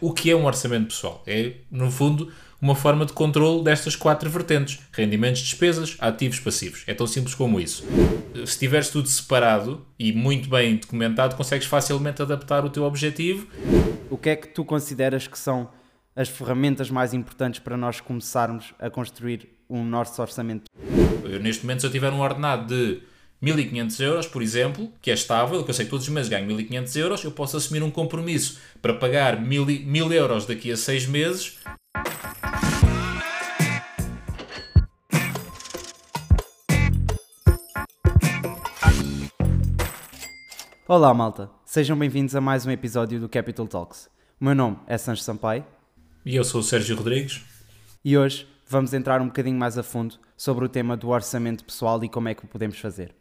[0.00, 1.22] O que é um orçamento pessoal?
[1.26, 6.84] É, no fundo, uma forma de controle destas quatro vertentes: rendimentos, despesas, ativos, passivos.
[6.86, 7.84] É tão simples como isso.
[8.46, 13.46] Se tiveres tudo separado e muito bem documentado, consegues facilmente adaptar o teu objetivo.
[14.10, 15.68] O que é que tu consideras que são
[16.14, 20.64] as ferramentas mais importantes para nós começarmos a construir um nosso orçamento?
[21.24, 23.02] Eu, neste momento, se eu tiver um ordenado de
[23.40, 26.44] 1500 euros, por exemplo, que é estável, que eu sei que todos os meses ganho
[26.46, 31.06] 1500 euros, eu posso assumir um compromisso para pagar 1000, 1000 euros daqui a 6
[31.06, 31.58] meses.
[40.88, 41.50] Olá, malta.
[41.64, 44.08] Sejam bem-vindos a mais um episódio do Capital Talks.
[44.40, 45.64] O meu nome é Sancho Sampaio.
[46.24, 47.44] E eu sou o Sérgio Rodrigues.
[48.04, 52.02] E hoje vamos entrar um bocadinho mais a fundo sobre o tema do orçamento pessoal
[52.02, 53.17] e como é que o podemos fazer.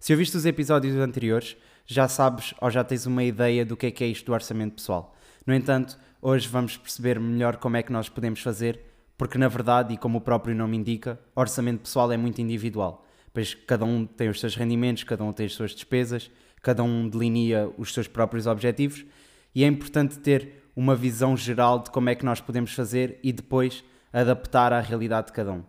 [0.00, 3.90] Se ouviste os episódios anteriores, já sabes ou já tens uma ideia do que é
[3.90, 5.16] que é isto do orçamento pessoal.
[5.44, 8.80] No entanto, hoje vamos perceber melhor como é que nós podemos fazer,
[9.16, 13.54] porque na verdade, e como o próprio nome indica, orçamento pessoal é muito individual, pois
[13.54, 16.30] cada um tem os seus rendimentos, cada um tem as suas despesas,
[16.62, 19.04] cada um delinea os seus próprios objetivos
[19.52, 23.32] e é importante ter uma visão geral de como é que nós podemos fazer e
[23.32, 25.64] depois adaptar à realidade de cada um.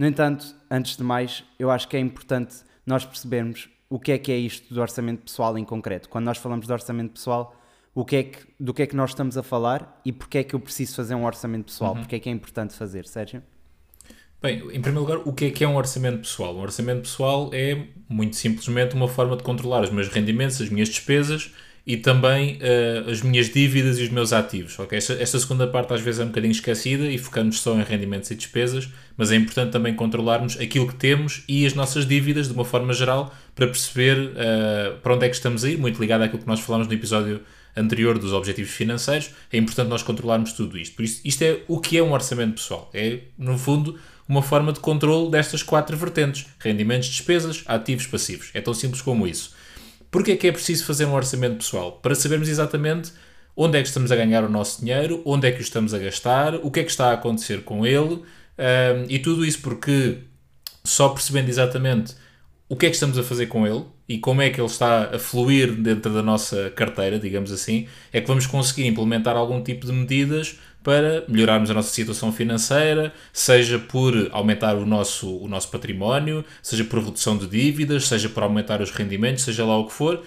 [0.00, 2.56] No entanto, antes de mais, eu acho que é importante
[2.86, 6.08] nós percebermos o que é que é isto do orçamento pessoal em concreto.
[6.08, 7.54] Quando nós falamos de orçamento pessoal,
[7.94, 10.42] o que é que, do que é que nós estamos a falar e porque é
[10.42, 12.00] que eu preciso fazer um orçamento pessoal, uhum.
[12.00, 13.42] porque é que é importante fazer, Sérgio?
[14.40, 16.56] Bem, em primeiro lugar, o que é que é um orçamento pessoal?
[16.56, 20.88] Um orçamento pessoal é, muito simplesmente, uma forma de controlar os meus rendimentos, as minhas
[20.88, 21.52] despesas
[21.90, 24.78] e também uh, as minhas dívidas e os meus ativos.
[24.78, 24.96] Okay?
[24.96, 28.30] Esta, esta, segunda parte às vezes é um bocadinho esquecida e focamos só em rendimentos
[28.30, 32.54] e despesas, mas é importante também controlarmos aquilo que temos e as nossas dívidas de
[32.54, 36.22] uma forma geral para perceber uh, para onde é que estamos a ir, muito ligado
[36.22, 37.40] àquilo que nós falámos no episódio
[37.76, 40.94] anterior dos objetivos financeiros, é importante nós controlarmos tudo isto.
[40.94, 42.88] Por isso, isto é o que é um orçamento pessoal.
[42.94, 48.50] É, no fundo, uma forma de controle destas quatro vertentes: rendimentos, despesas, ativos, passivos.
[48.54, 49.58] É tão simples como isso.
[50.10, 51.92] Porquê é que é preciso fazer um orçamento pessoal?
[51.92, 53.12] Para sabermos exatamente
[53.56, 55.98] onde é que estamos a ganhar o nosso dinheiro, onde é que o estamos a
[55.98, 58.22] gastar, o que é que está a acontecer com ele, um,
[59.08, 60.18] e tudo isso porque
[60.84, 62.14] só percebendo exatamente
[62.68, 65.14] o que é que estamos a fazer com ele e como é que ele está
[65.14, 69.86] a fluir dentro da nossa carteira, digamos assim, é que vamos conseguir implementar algum tipo
[69.86, 75.70] de medidas para melhorarmos a nossa situação financeira, seja por aumentar o nosso, o nosso
[75.70, 79.92] património, seja por redução de dívidas, seja por aumentar os rendimentos, seja lá o que
[79.92, 80.22] for.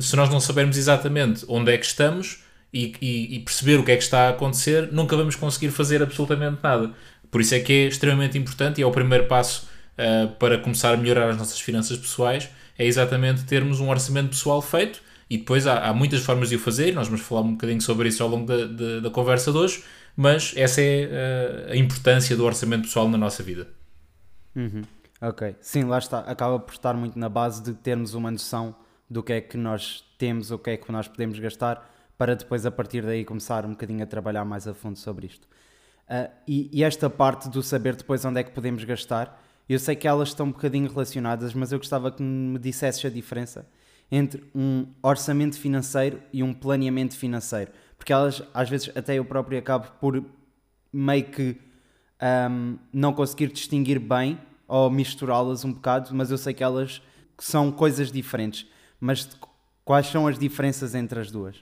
[0.00, 3.92] se nós não sabermos exatamente onde é que estamos e, e, e perceber o que
[3.92, 6.92] é que está a acontecer, nunca vamos conseguir fazer absolutamente nada.
[7.30, 9.68] Por isso é que é extremamente importante e é o primeiro passo
[9.98, 12.48] uh, para começar a melhorar as nossas finanças pessoais,
[12.78, 15.00] é exatamente termos um orçamento pessoal feito
[15.30, 18.08] e depois há, há, muitas formas de o fazer, nós vamos falar um bocadinho sobre
[18.08, 19.84] isso ao longo da, da, da conversa de hoje,
[20.16, 21.06] mas essa é
[21.68, 23.68] uh, a importância do orçamento pessoal na nossa vida.
[24.56, 24.82] Uhum.
[25.22, 26.18] Ok, sim, lá está.
[26.20, 28.74] Acaba por estar muito na base de termos uma noção
[29.08, 32.66] do que é que nós temos, o que é que nós podemos gastar, para depois
[32.66, 35.46] a partir daí começar um bocadinho a trabalhar mais a fundo sobre isto.
[36.08, 39.94] Uh, e, e, esta parte do saber depois onde é que podemos gastar, eu sei
[39.94, 43.64] que elas estão um bocadinho relacionadas, mas eu gostava que me dissesses a diferença
[44.10, 47.70] entre um orçamento financeiro e um planeamento financeiro.
[47.96, 50.24] Porque elas, às vezes, até eu próprio acabo por
[50.92, 51.56] meio que
[52.50, 57.00] um, não conseguir distinguir bem ou misturá-las um bocado, mas eu sei que elas
[57.38, 58.66] são coisas diferentes.
[58.98, 59.28] Mas
[59.84, 61.56] quais são as diferenças entre as duas?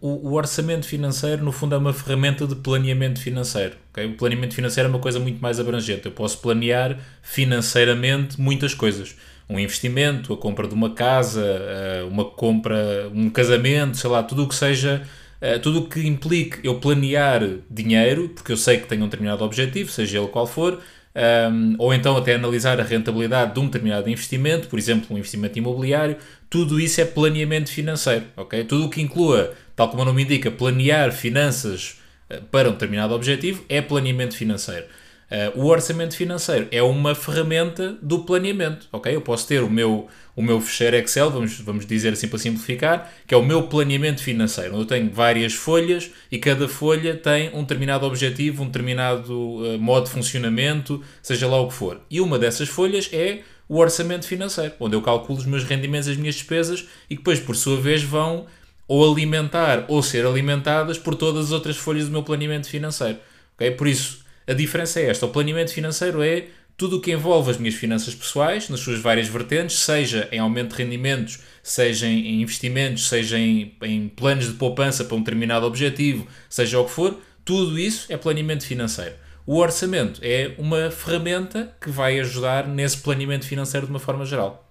[0.00, 3.76] O, o, orçamento financeiro, no fundo, é uma ferramenta de planeamento financeiro.
[3.90, 4.06] Okay?
[4.06, 6.06] O planeamento financeiro é uma coisa muito mais abrangente.
[6.06, 9.14] Eu posso planear financeiramente muitas coisas
[9.48, 14.44] um investimento, a compra de uma casa, eh, uma compra, um casamento, sei lá, tudo
[14.44, 15.02] o que seja,
[15.40, 19.44] eh, tudo o que implique eu planear dinheiro, porque eu sei que tenho um determinado
[19.44, 20.80] objetivo, seja ele qual for,
[21.14, 25.58] ehm, ou então até analisar a rentabilidade de um determinado investimento, por exemplo, um investimento
[25.58, 26.16] imobiliário,
[26.48, 28.64] tudo isso é planeamento financeiro, ok?
[28.64, 31.96] Tudo o que inclua, tal como o nome indica, planear finanças
[32.30, 34.86] eh, para um determinado objetivo é planeamento financeiro.
[35.32, 39.14] Uh, o orçamento financeiro é uma ferramenta do planeamento, ok?
[39.14, 40.06] Eu posso ter o meu,
[40.36, 44.22] o meu fecheiro Excel, vamos, vamos dizer assim para simplificar, que é o meu planeamento
[44.22, 49.32] financeiro, onde eu tenho várias folhas e cada folha tem um determinado objetivo, um determinado
[49.32, 52.02] uh, modo de funcionamento, seja lá o que for.
[52.10, 56.16] E uma dessas folhas é o orçamento financeiro, onde eu calculo os meus rendimentos, as
[56.18, 58.44] minhas despesas e que depois, por sua vez, vão
[58.86, 63.16] ou alimentar ou ser alimentadas por todas as outras folhas do meu planeamento financeiro.
[63.56, 63.70] ok?
[63.70, 67.58] Por isso, a diferença é esta: o planeamento financeiro é tudo o que envolve as
[67.58, 73.08] minhas finanças pessoais, nas suas várias vertentes, seja em aumento de rendimentos, seja em investimentos,
[73.08, 77.78] seja em, em planos de poupança para um determinado objetivo, seja o que for, tudo
[77.78, 79.14] isso é planeamento financeiro.
[79.44, 84.68] O orçamento é uma ferramenta que vai ajudar nesse planeamento financeiro de uma forma geral.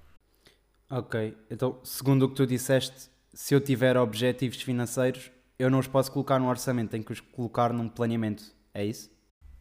[0.89, 5.88] Ok, então, segundo o que tu disseste, se eu tiver objetivos financeiros, eu não os
[5.88, 8.44] posso colocar no orçamento, tenho que os colocar num planeamento.
[8.73, 9.09] É isso?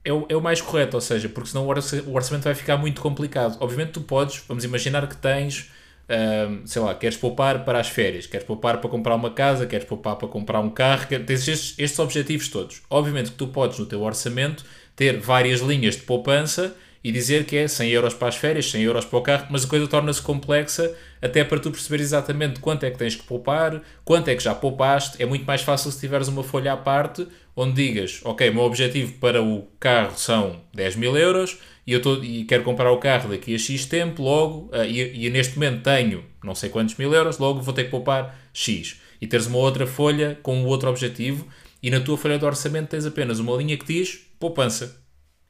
[0.03, 3.01] É o, é o mais correto, ou seja, porque senão o orçamento vai ficar muito
[3.03, 3.59] complicado.
[3.61, 5.71] Obviamente, tu podes, vamos imaginar que tens,
[6.09, 9.87] hum, sei lá, queres poupar para as férias, queres poupar para comprar uma casa, queres
[9.87, 12.83] poupar para comprar um carro, tens estes, estes objetivos todos.
[12.89, 14.65] Obviamente que tu podes, no teu orçamento,
[14.97, 18.83] ter várias linhas de poupança e dizer que é 100 euros para as férias, 100
[18.83, 22.85] euros para o carro, mas a coisa torna-se complexa até para tu perceber exatamente quanto
[22.85, 25.23] é que tens que poupar, quanto é que já poupaste.
[25.23, 27.27] É muito mais fácil se tiveres uma folha à parte
[27.57, 32.01] onde digas, ok, o meu objetivo para o carro são 10 mil euros e eu
[32.01, 35.55] tô, e quero comprar o carro daqui a X tempo, logo, uh, e, e neste
[35.59, 39.01] momento tenho não sei quantos mil euros, logo vou ter que poupar X.
[39.21, 41.47] E teres uma outra folha com o outro objetivo
[41.83, 45.00] e na tua folha de orçamento tens apenas uma linha que diz poupança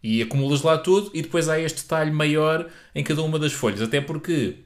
[0.03, 3.83] e acumulas lá tudo e depois há este detalhe maior em cada uma das folhas.
[3.83, 4.57] Até porque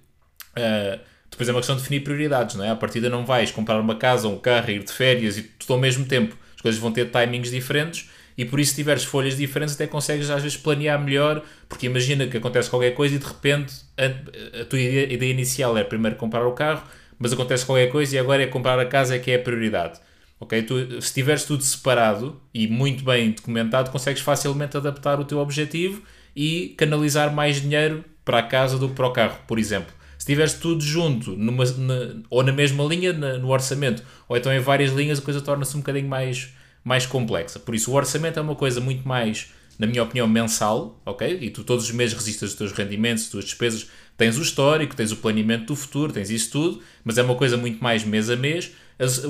[0.57, 1.01] uh,
[1.31, 2.71] depois é uma questão de definir prioridades, não é?
[2.71, 5.81] A partida não vais comprar uma casa, um carro, ir de férias e tudo ao
[5.81, 6.37] mesmo tempo.
[6.55, 10.31] As coisas vão ter timings diferentes e por isso se tiveres folhas diferentes até consegues
[10.31, 14.65] às vezes planear melhor, porque imagina que acontece qualquer coisa e de repente a, a
[14.65, 16.85] tua ideia, ideia inicial é primeiro comprar o carro,
[17.19, 20.01] mas acontece qualquer coisa e agora é comprar a casa que é a prioridade.
[20.45, 20.63] Ok?
[20.63, 26.03] Tu, se tiveres tudo separado e muito bem documentado, consegues facilmente adaptar o teu objetivo
[26.37, 29.93] e canalizar mais dinheiro para a casa do que para o carro, por exemplo.
[30.19, 34.53] Se tiveres tudo junto, numa, na, ou na mesma linha na, no orçamento, ou então
[34.53, 36.53] em várias linhas, a coisa torna-se um bocadinho mais,
[36.85, 37.59] mais complexa.
[37.59, 41.39] Por isso, o orçamento é uma coisa muito mais, na minha opinião, mensal, ok?
[41.41, 44.95] E tu todos os meses registras os teus rendimentos, as tuas despesas, tens o histórico,
[44.95, 48.31] tens o planeamento do futuro, tens isso tudo, mas é uma coisa muito mais mês
[48.31, 48.73] a mês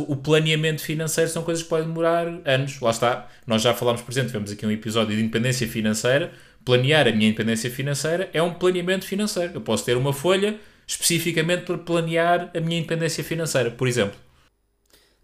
[0.09, 2.81] o planeamento financeiro são coisas que podem demorar anos.
[2.81, 6.33] Lá está, nós já falámos, por exemplo, tivemos aqui um episódio de independência financeira.
[6.65, 9.55] Planear a minha independência financeira é um planeamento financeiro.
[9.55, 14.19] Eu posso ter uma folha especificamente para planear a minha independência financeira, por exemplo.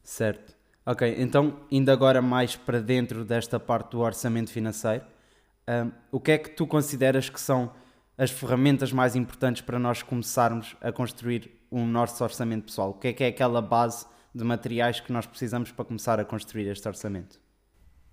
[0.03, 0.55] Certo.
[0.87, 5.05] Ok, então, indo agora mais para dentro desta parte do orçamento financeiro,
[5.69, 7.73] um, o que é que tu consideras que são
[8.21, 12.91] as ferramentas mais importantes para nós começarmos a construir um nosso orçamento pessoal?
[12.91, 16.25] O que é que é aquela base de materiais que nós precisamos para começar a
[16.25, 17.41] construir este orçamento?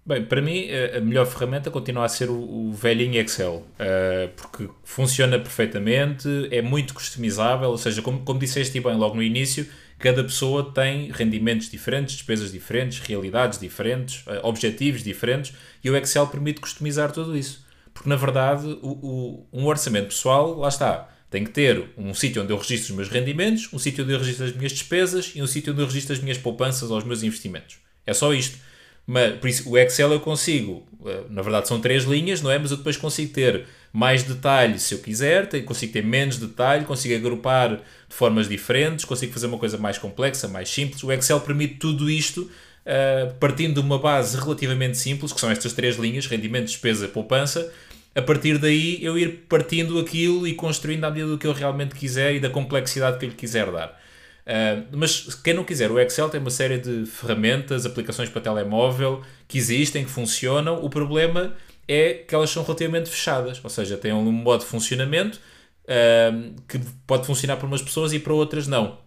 [0.06, 4.69] Bem, para mim a melhor ferramenta continua a ser o, o velhinho Excel, uh, porque
[4.81, 9.68] funciona perfeitamente, é muito customizável, ou seja, como, como disseste bem logo no início,
[10.00, 15.53] cada pessoa tem rendimentos diferentes, despesas diferentes, realidades diferentes, uh, objetivos diferentes,
[15.83, 17.67] e o Excel permite customizar tudo isso.
[17.98, 22.44] Porque na verdade o, o, um orçamento pessoal, lá está, tenho que ter um sítio
[22.44, 25.42] onde eu registro os meus rendimentos, um sítio onde eu registro as minhas despesas e
[25.42, 27.78] um sítio onde eu registro as minhas poupanças ou os meus investimentos.
[28.06, 28.58] É só isto.
[29.06, 32.60] Mas, por isso, o Excel eu consigo, eh, na verdade são três linhas, não é?
[32.60, 37.16] Mas eu depois consigo ter mais detalhe se eu quiser, consigo ter menos detalhe, consigo
[37.16, 41.04] agrupar de formas diferentes, consigo fazer uma coisa mais complexa, mais simples.
[41.04, 42.50] O Excel permite tudo isto
[42.88, 47.72] uh, partindo de uma base relativamente simples, que são estas três linhas, rendimento, despesa, poupança,
[48.18, 51.94] a partir daí eu ir partindo aquilo e construindo à medida do que eu realmente
[51.94, 53.90] quiser e da complexidade que eu lhe quiser dar.
[53.90, 59.22] Uh, mas quem não quiser, o Excel tem uma série de ferramentas, aplicações para telemóvel
[59.48, 60.84] que existem, que funcionam.
[60.84, 61.53] O problema
[61.88, 65.39] é que elas são relativamente fechadas, ou seja, têm um modo de funcionamento
[65.84, 68.98] uh, que pode funcionar para umas pessoas e para outras não.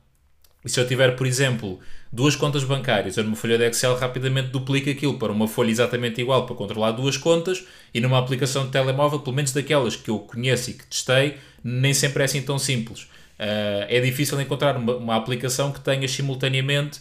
[0.65, 1.81] E se eu tiver, por exemplo,
[2.13, 6.21] duas contas bancárias, eu numa folha de Excel rapidamente duplico aquilo para uma folha exatamente
[6.21, 7.65] igual para controlar duas contas
[7.95, 11.95] e numa aplicação de telemóvel, pelo menos daquelas que eu conheço e que testei, nem
[11.95, 13.09] sempre é assim tão simples.
[13.41, 17.01] Uh, é difícil encontrar uma, uma, aplicação que tenha simultaneamente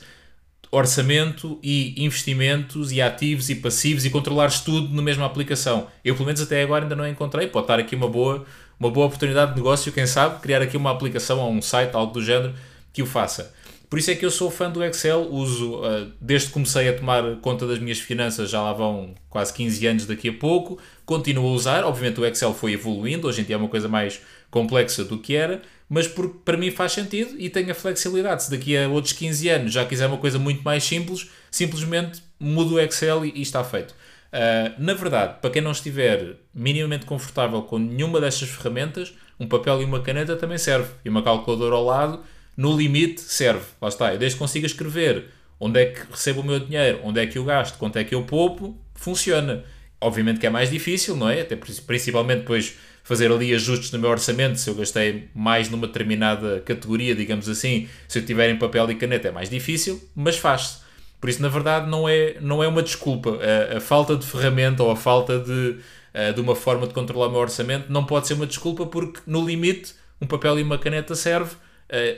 [0.72, 5.88] orçamento e investimentos e ativos e passivos e controlares tudo na mesma aplicação.
[6.06, 7.48] Eu, pelo menos até agora, ainda não encontrei.
[7.48, 8.46] Pode estar aqui uma boa,
[8.80, 12.14] uma boa oportunidade de negócio, quem sabe, criar aqui uma aplicação ou um site, algo
[12.14, 12.54] do género,
[12.94, 13.54] que o faça.
[13.90, 16.94] Por isso é que eu sou fã do Excel, uso uh, desde que comecei a
[16.96, 20.78] tomar conta das minhas finanças, já lá vão quase 15 anos daqui a pouco,
[21.08, 21.84] continuo a usar.
[21.84, 25.36] Obviamente o Excel foi evoluindo, hoje em dia é uma coisa mais complexa do que
[25.36, 26.08] era, mas
[26.46, 28.44] para mim faz sentido e tenho a flexibilidade.
[28.44, 32.76] Se daqui a outros 15 anos já quiser uma coisa muito mais simples, simplesmente mudo
[32.76, 33.96] o Excel e, e está feito.
[34.32, 39.82] Uh, na verdade, para quem não estiver minimamente confortável com nenhuma destas ferramentas, um papel
[39.82, 42.20] e uma caneta também serve, e uma calculadora ao lado
[42.60, 43.64] no limite serve.
[43.82, 44.12] Lá está.
[44.12, 47.38] Eu desde que consiga escrever onde é que recebo o meu dinheiro, onde é que
[47.38, 49.64] eu gasto, quanto é que eu poupo, funciona.
[50.02, 51.40] obviamente que é mais difícil, não é?
[51.40, 56.60] Até principalmente depois fazer ali ajustes no meu orçamento, se eu gastei mais numa determinada
[56.60, 60.80] categoria, digamos assim, se eu tiver em papel e caneta é mais difícil, mas faz-se.
[61.20, 63.40] Por isso, na verdade, não é, não é uma desculpa.
[63.42, 65.78] A, a falta de ferramenta ou a falta de,
[66.14, 69.22] a, de uma forma de controlar o meu orçamento não pode ser uma desculpa porque,
[69.26, 71.56] no limite, um papel e uma caneta serve.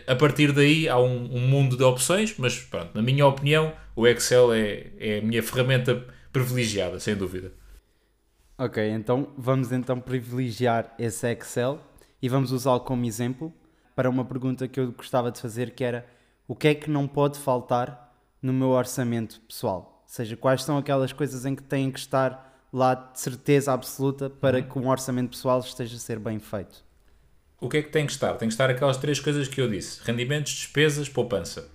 [0.08, 4.06] A partir daí há um, um mundo de opções, mas pronto, na minha opinião, o
[4.06, 7.54] Excel é, é a minha ferramenta privilegiada, sem dúvida.
[8.58, 11.80] Ok, então vamos então privilegiar esse Excel
[12.22, 13.54] e vamos usá-lo como exemplo
[13.96, 16.06] para uma pergunta que eu gostava de fazer que era
[16.48, 20.04] o que é que não pode faltar no meu orçamento pessoal?
[20.04, 24.30] Ou seja, quais são aquelas coisas em que têm que estar lá de certeza absoluta
[24.30, 24.64] para uhum.
[24.64, 26.84] que um orçamento pessoal esteja a ser bem feito?
[27.62, 28.34] O que é que tem que estar?
[28.34, 31.70] Tem que estar aquelas três coisas que eu disse: rendimentos, despesas, poupança.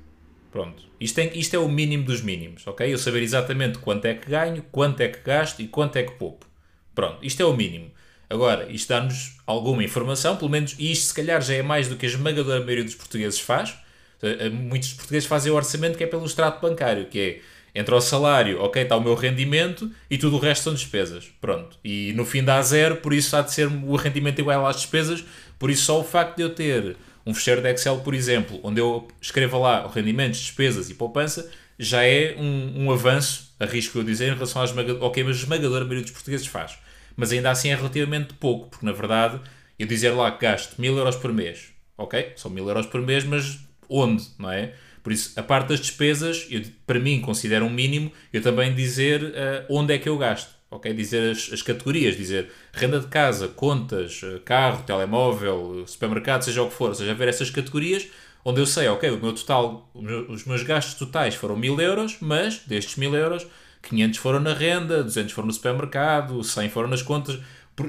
[0.51, 0.83] Pronto.
[1.01, 2.93] Isto, tem, isto é o mínimo dos mínimos, ok?
[2.93, 6.13] Eu saber exatamente quanto é que ganho, quanto é que gasto e quanto é que
[6.13, 6.47] poupo.
[6.95, 7.91] Pronto, isto é o mínimo.
[8.29, 11.97] Agora, isto dá-nos alguma informação, pelo menos, e isto se calhar já é mais do
[11.97, 13.77] que a esmagadora maioria dos portugueses faz.
[14.23, 17.41] Eh, muitos portugueses fazem o orçamento que é pelo extrato bancário, que é
[17.77, 21.31] entre o salário, ok, está o meu rendimento e tudo o resto são despesas.
[21.41, 21.79] Pronto.
[21.85, 25.23] E no fim dá zero, por isso há de ser o rendimento igual às despesas.
[25.59, 28.81] Por isso, só o facto de eu ter um fecheiro de Excel, por exemplo, onde
[28.81, 34.29] eu escreva lá rendimentos, despesas e poupança, já é um, um avanço, arrisco eu dizer,
[34.33, 36.79] em relação esmagadora, ok, mas a esmagadora maioria dos portugueses faz.
[37.17, 39.41] Mas ainda assim é relativamente pouco, porque na verdade,
[39.79, 43.25] eu dizer lá que gasto mil euros por mês, ok, são mil euros por mês,
[43.25, 44.73] mas onde, não é?
[45.07, 49.23] Por isso, a parte das despesas, eu, para mim, considero um mínimo, eu também dizer
[49.23, 50.93] uh, onde é que eu gasto, ok?
[50.93, 56.69] Dizer as, as, categorias, dizer renda de casa, contas, eh, carro, telemóvel, supermercado, seja o
[56.69, 58.09] que for, ou seja, ver essas categorias
[58.45, 62.59] onde eu sei, ok, o meu total, os meus gastos totais foram 1000 euros, mas
[62.67, 63.47] destes 1000 euros,
[63.83, 67.39] 500 foram na renda, 200 foram no supermercado, 100 foram nas contas.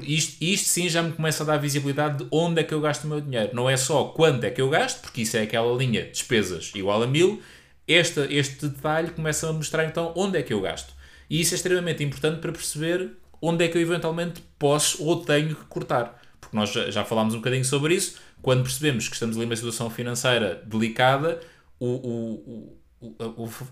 [0.02, 3.04] Isto, isto sim já me começa a dar visibilidade de onde é que eu gasto
[3.04, 3.50] o meu dinheiro.
[3.54, 7.02] Não é só quanto é que eu gasto, porque isso é aquela linha despesas igual
[7.02, 7.40] a 1000.
[7.86, 10.92] Este, este detalhe começa a mostrar então onde é que eu gasto.
[11.30, 15.54] E isso é extremamente importante para perceber onde é que eu eventualmente posso ou tenho
[15.54, 16.20] que cortar.
[16.40, 18.18] Porque nós já, já falámos um bocadinho sobre isso.
[18.42, 21.40] Quando percebemos que estamos ali numa situação financeira delicada,
[21.80, 22.77] o, o,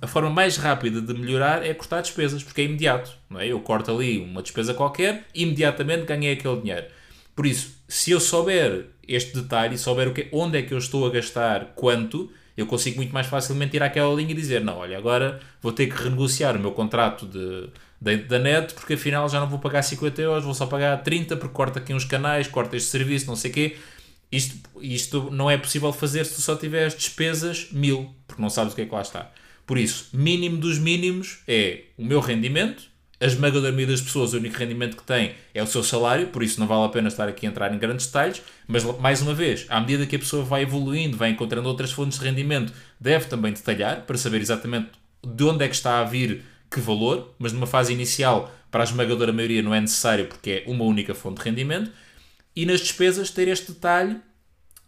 [0.00, 3.10] a forma mais rápida de melhorar é cortar despesas, porque é imediato.
[3.28, 3.48] Não é?
[3.48, 6.86] Eu corto ali uma despesa qualquer imediatamente ganhei aquele dinheiro.
[7.34, 10.78] Por isso, se eu souber este detalhe e souber o que, onde é que eu
[10.78, 14.78] estou a gastar quanto, eu consigo muito mais facilmente ir àquela linha e dizer: não,
[14.78, 17.68] olha, agora vou ter que renegociar o meu contrato de,
[18.00, 21.36] de, da net porque afinal já não vou pagar 50 euros, vou só pagar 30
[21.36, 23.76] porque corta aqui uns canais, corta este serviço, não sei o quê.
[24.30, 28.72] Isto, isto não é possível fazer se tu só tiveres despesas mil, porque não sabes
[28.72, 29.30] o que é que lá está.
[29.66, 32.84] Por isso, mínimo dos mínimos é o meu rendimento.
[33.18, 36.42] A esmagadora maioria das pessoas, o único rendimento que tem é o seu salário, por
[36.42, 38.42] isso não vale a pena estar aqui a entrar em grandes detalhes.
[38.68, 42.18] Mas, mais uma vez, à medida que a pessoa vai evoluindo, vai encontrando outras fontes
[42.18, 44.90] de rendimento, deve também detalhar para saber exatamente
[45.26, 47.34] de onde é que está a vir que valor.
[47.38, 51.14] Mas numa fase inicial, para a esmagadora maioria, não é necessário porque é uma única
[51.14, 51.90] fonte de rendimento
[52.56, 54.18] e nas despesas ter este detalhe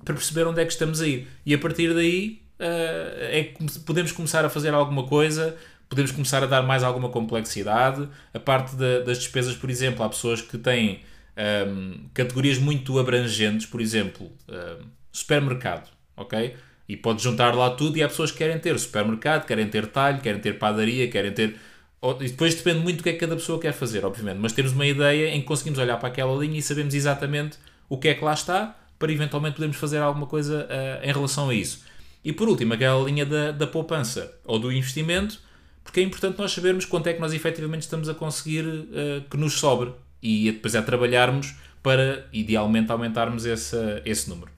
[0.03, 1.29] para perceber onde é que estamos a ir.
[1.45, 5.55] E a partir daí uh, é que podemos começar a fazer alguma coisa,
[5.89, 8.09] podemos começar a dar mais alguma complexidade.
[8.33, 11.01] A parte de, das despesas, por exemplo, há pessoas que têm
[11.37, 16.57] um, ehm, categorias muito abrangentes, por exemplo, um, ehm, supermercado, ok?
[16.89, 20.21] E pode juntar lá tudo e há pessoas que querem ter supermercado, querem ter talho,
[20.21, 21.57] querem ter padaria, querem ter
[22.01, 24.73] e depois depende muito do que é que cada pessoa quer fazer, obviamente, mas temos
[24.73, 28.15] uma ideia em que conseguimos olhar para aquela linha e sabemos exatamente o que é
[28.15, 31.85] que lá está para eventualmente podermos fazer alguma coisa uh, em relação a isso.
[32.25, 35.41] E por último, aquela linha da, da poupança ou do investimento,
[35.83, 39.37] porque é importante nós sabermos quanto é que nós efetivamente estamos a conseguir uh, que
[39.37, 44.53] nos sobre e depois é trabalharmos para idealmente aumentarmos esse, esse número.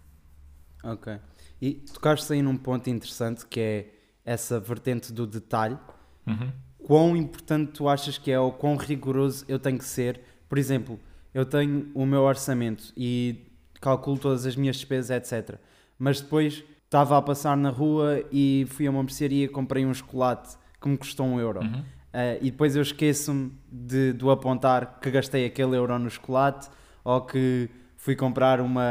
[0.85, 1.16] Ok.
[1.61, 3.87] E tocaste aí num ponto interessante que é
[4.25, 5.78] essa vertente do detalhe.
[6.26, 6.50] Uhum
[6.87, 10.20] quão importante tu achas que é ou quão rigoroso eu tenho que ser.
[10.49, 10.99] Por exemplo,
[11.32, 13.46] eu tenho o meu orçamento e
[13.80, 15.56] calculo todas as minhas despesas, etc.
[15.99, 20.56] Mas depois estava a passar na rua e fui a uma mercearia comprei um chocolate
[20.80, 21.60] que me custou um euro.
[21.60, 21.80] Uhum.
[21.80, 26.68] Uh, e depois eu esqueço-me de, de apontar que gastei aquele euro no chocolate
[27.04, 28.82] ou que fui comprar uma,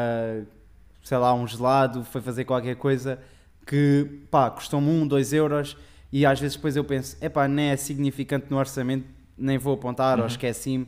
[1.03, 3.19] sei lá, um gelado, fui fazer qualquer coisa
[3.65, 5.75] que, pá, custou-me um, dois euros
[6.11, 9.05] e às vezes depois eu penso, epá, nem é significante no orçamento,
[9.37, 10.23] nem vou apontar uhum.
[10.23, 10.87] ou esqueci-me.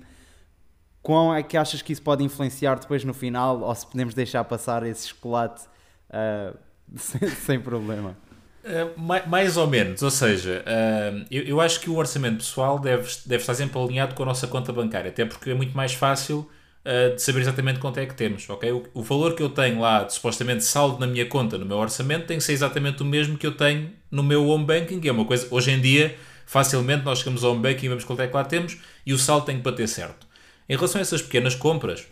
[1.01, 4.43] Quão é que achas que isso pode influenciar depois no final ou se podemos deixar
[4.43, 5.63] passar esse chocolate
[6.09, 6.57] uh,
[6.95, 8.15] sem, sem, problema?
[8.63, 13.09] Uh, mais ou menos, ou seja, uh, eu, eu, acho que o orçamento pessoal deve,
[13.25, 16.47] deve estar sempre alinhado com a nossa conta bancária, até porque é muito mais fácil
[16.85, 18.71] uh, de saber exatamente quanto é que temos, ok?
[18.71, 21.77] O, o, valor que eu tenho lá de supostamente saldo na minha conta, no meu
[21.77, 25.09] orçamento, tem que ser exatamente o mesmo que eu tenho no meu home banking, que
[25.09, 28.21] é uma coisa, hoje em dia, facilmente nós chegamos ao home banking e vemos quanto
[28.21, 30.27] é que lá temos e o saldo tem que bater certo.
[30.67, 32.05] Em relação a essas pequenas compras,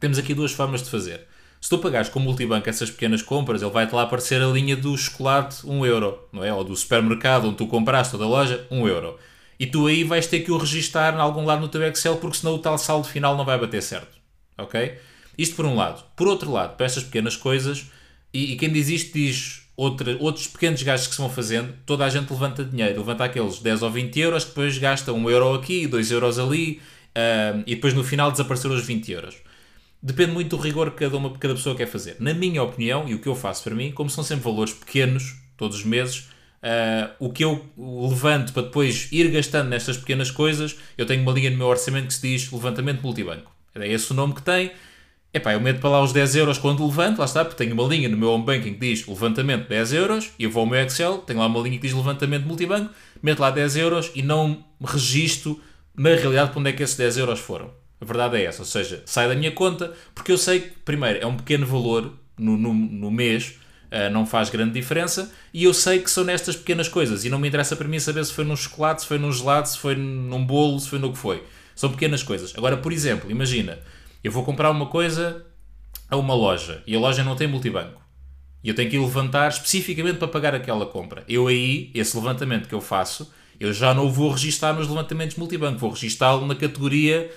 [0.00, 1.26] temos aqui duas formas de fazer.
[1.60, 4.76] Se tu pagares com o multibanco essas pequenas compras, ele vai-te lá aparecer a linha
[4.76, 6.54] do chocolate 1 euro, não é?
[6.54, 9.18] Ou do supermercado onde tu compraste ou da loja, 1 euro.
[9.58, 12.38] E tu aí vais ter que o registar em algum lado no teu Excel porque
[12.38, 14.16] senão o tal saldo final não vai bater certo.
[14.56, 14.98] Ok?
[15.36, 16.04] Isto por um lado.
[16.16, 17.86] Por outro lado, para estas pequenas coisas,
[18.32, 22.04] e, e quem diz isto diz outra, outros pequenos gastos que se vão fazendo, toda
[22.04, 22.98] a gente levanta dinheiro.
[22.98, 26.80] Levanta aqueles 10 ou 20 euros que depois gasta 1 euro aqui, 2 euros ali,
[27.16, 29.36] uh, e depois no final desapareceram os 20 euros.
[30.02, 32.16] Depende muito do rigor que cada, uma, cada pessoa quer fazer.
[32.20, 35.36] Na minha opinião, e o que eu faço para mim, como são sempre valores pequenos,
[35.56, 36.28] todos os meses,
[36.62, 41.32] uh, o que eu levanto para depois ir gastando nestas pequenas coisas, eu tenho uma
[41.32, 43.50] linha no meu orçamento que se diz levantamento multibanco.
[43.74, 44.72] É esse o nome que tem.
[45.32, 47.86] Epá, eu meto para lá os 10 euros quando levanto, lá está, porque tenho uma
[47.86, 50.80] linha no meu home banking que diz levantamento 10 euros, e eu vou ao meu
[50.80, 54.64] Excel, tenho lá uma linha que diz levantamento multibanco, meto lá 10 euros e não
[54.82, 55.60] registro
[55.94, 57.70] na realidade para onde é que esses 10 euros foram.
[58.00, 61.18] A verdade é essa, ou seja, sai da minha conta, porque eu sei que, primeiro,
[61.20, 63.57] é um pequeno valor no, no, no mês,
[63.92, 67.38] uh, não faz grande diferença, e eu sei que são nestas pequenas coisas, e não
[67.38, 69.94] me interessa para mim saber se foi num chocolate, se foi num gelado, se foi
[69.94, 71.42] num bolo, se foi no que foi.
[71.74, 72.52] São pequenas coisas.
[72.56, 73.78] Agora, por exemplo, imagina,
[74.22, 75.44] eu vou comprar uma coisa
[76.08, 78.00] a uma loja, e a loja não tem multibanco.
[78.62, 81.22] E eu tenho que ir levantar especificamente para pagar aquela compra.
[81.28, 85.36] Eu aí, esse levantamento que eu faço, eu já não o vou registar nos levantamentos
[85.36, 87.30] multibanco, vou registá-lo na categoria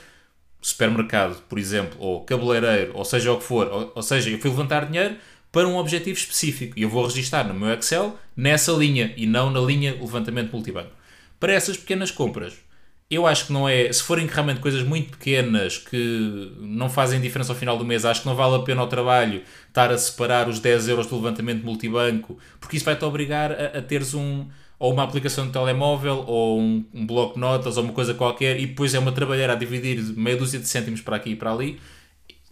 [0.61, 4.49] supermercado, por exemplo, ou cabeleireiro, ou seja o que for, ou, ou, seja, eu fui
[4.49, 5.15] levantar dinheiro
[5.51, 9.49] para um objetivo específico e eu vou registar no meu Excel nessa linha e não
[9.49, 10.91] na linha levantamento multibanco.
[11.39, 12.53] Para essas pequenas compras,
[13.09, 17.51] eu acho que não é, se forem realmente coisas muito pequenas que não fazem diferença
[17.51, 20.47] ao final do mês, acho que não vale a pena o trabalho estar a separar
[20.47, 24.47] os 10 euros do levantamento multibanco, porque isso vai-te obrigar a, a teres um,
[24.79, 28.57] ou uma aplicação de telemóvel, ou um, um bloco de notas, ou uma coisa qualquer,
[28.57, 31.51] e depois é uma trabalheira a dividir meia dúzia de cêntimos para aqui e para
[31.51, 31.81] ali.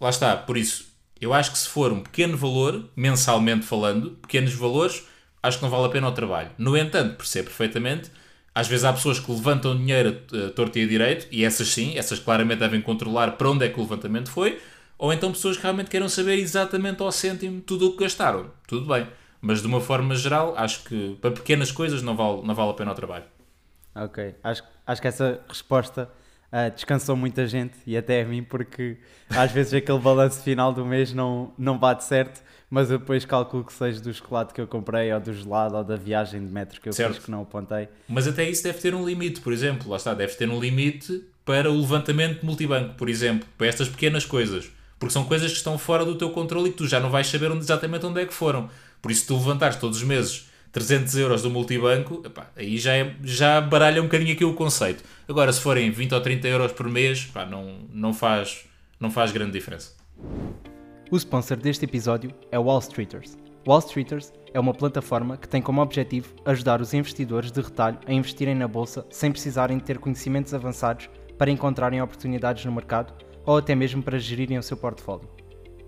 [0.01, 0.88] Lá está, por isso,
[1.21, 5.05] eu acho que se for um pequeno valor, mensalmente falando, pequenos valores,
[5.41, 6.51] acho que não vale a pena o trabalho.
[6.57, 8.11] No entanto, percebo perfeitamente,
[8.53, 11.97] às vezes há pessoas que levantam dinheiro a torto e a direito, e essas sim,
[11.97, 14.59] essas claramente devem controlar para onde é que o levantamento foi,
[14.97, 18.51] ou então pessoas que realmente queiram saber exatamente ao cêntimo tudo o que gastaram.
[18.67, 19.07] Tudo bem.
[19.41, 22.73] Mas de uma forma geral, acho que para pequenas coisas não vale, não vale a
[22.73, 23.23] pena o trabalho.
[23.95, 26.09] Ok, acho, acho que essa resposta
[26.51, 28.97] uh, descansou muita gente e até a mim, porque
[29.29, 33.63] às vezes aquele balanço final do mês não, não bate certo, mas eu depois calculo
[33.63, 36.79] que seja do chocolate que eu comprei, ou do gelado, ou da viagem de metro
[36.79, 37.15] que eu certo.
[37.15, 37.89] fiz que não apontei.
[38.07, 41.23] Mas até isso deve ter um limite, por exemplo, lá está, deve ter um limite
[41.45, 44.69] para o levantamento multibanco, por exemplo, para estas pequenas coisas.
[44.99, 47.25] Porque são coisas que estão fora do teu controle e que tu já não vais
[47.25, 48.69] saber onde, exatamente onde é que foram.
[49.01, 52.95] Por isso, se tu levantares todos os meses 300 euros do multibanco, epá, aí já,
[52.95, 55.03] é, já baralha um bocadinho aqui o conceito.
[55.27, 58.65] Agora, se forem 20 ou 30 euros por mês, epá, não, não, faz,
[58.99, 59.93] não faz grande diferença.
[61.11, 63.35] O sponsor deste episódio é Wall Streeters.
[63.67, 68.13] Wall Streeters é uma plataforma que tem como objetivo ajudar os investidores de retalho a
[68.13, 73.13] investirem na bolsa sem precisarem ter conhecimentos avançados para encontrarem oportunidades no mercado
[73.45, 75.27] ou até mesmo para gerirem o seu portfólio.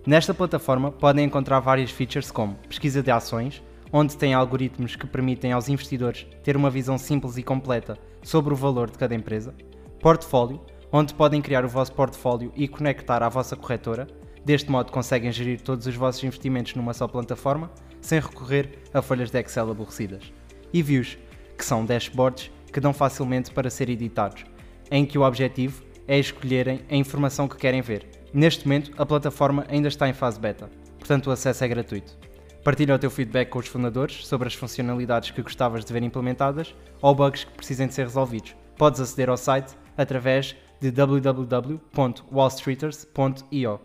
[0.06, 5.52] Nesta plataforma podem encontrar várias features como pesquisa de ações, onde tem algoritmos que permitem
[5.52, 9.54] aos investidores ter uma visão simples e completa sobre o valor de cada empresa,
[10.00, 14.08] portfólio, onde podem criar o vosso portfólio e conectar à vossa corretora.
[14.44, 19.30] Deste modo conseguem gerir todos os vossos investimentos numa só plataforma, sem recorrer a folhas
[19.30, 20.34] de Excel aborrecidas.
[20.74, 21.18] E views,
[21.58, 24.44] que são dashboards que dão facilmente para ser editados,
[24.90, 29.66] em que o objetivo é escolherem a informação que querem ver Neste momento, a plataforma
[29.68, 32.18] ainda está em fase beta, portanto o acesso é gratuito.
[32.64, 36.76] Partilha o teu feedback com os fundadores sobre as funcionalidades que gostavas de ver implementadas
[37.02, 38.56] ou bugs que precisem de ser resolvidos.
[38.78, 43.80] Podes aceder ao site através de www.wallstreeters.io.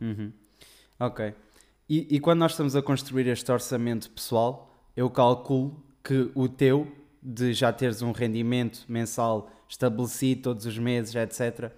[0.00, 0.32] Uhum.
[1.00, 1.34] Ok.
[1.88, 6.86] E, e quando nós estamos a construir este orçamento pessoal, eu calculo que o teu,
[7.20, 11.72] de já teres um rendimento mensal estabelecido todos os meses, etc.,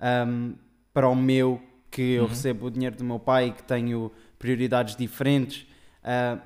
[0.00, 0.54] um,
[0.94, 2.28] para o meu, que eu uhum.
[2.28, 5.66] recebo o dinheiro do meu pai e que tenho prioridades diferentes,
[6.04, 6.40] uh,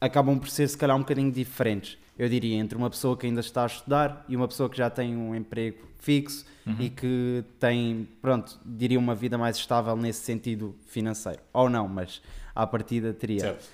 [0.00, 1.98] acabam por ser se calhar um bocadinho diferentes.
[2.18, 4.90] Eu diria, entre uma pessoa que ainda está a estudar e uma pessoa que já
[4.90, 6.76] tem um emprego fixo uhum.
[6.78, 11.40] e que tem, pronto, diria uma vida mais estável nesse sentido financeiro.
[11.52, 12.20] Ou não, mas
[12.54, 13.40] à partida teria.
[13.40, 13.68] Certo.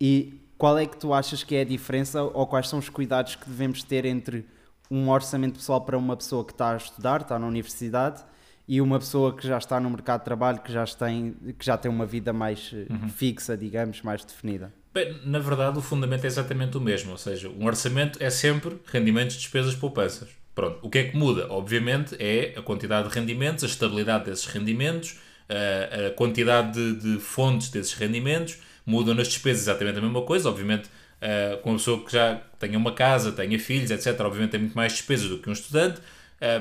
[0.00, 3.36] E qual é que tu achas que é a diferença ou quais são os cuidados
[3.36, 4.46] que devemos ter entre
[4.90, 8.24] um orçamento pessoal para uma pessoa que está a estudar, está na universidade,
[8.68, 11.78] e uma pessoa que já está no mercado de trabalho, que já tem, que já
[11.78, 13.08] tem uma vida mais eh, uhum.
[13.08, 14.70] fixa, digamos, mais definida?
[14.92, 18.76] Bem, na verdade, o fundamento é exatamente o mesmo, ou seja, um orçamento é sempre
[18.86, 20.28] rendimentos, despesas, poupanças.
[20.54, 21.46] Pronto, o que é que muda?
[21.50, 27.20] Obviamente é a quantidade de rendimentos, a estabilidade desses rendimentos, a, a quantidade de, de,
[27.20, 32.04] fontes desses rendimentos, mudam nas despesas exatamente a mesma coisa, obviamente uh, com uma pessoa
[32.04, 35.48] que já tenha uma casa, tenha filhos, etc., obviamente tem muito mais despesas do que
[35.48, 36.00] um estudante,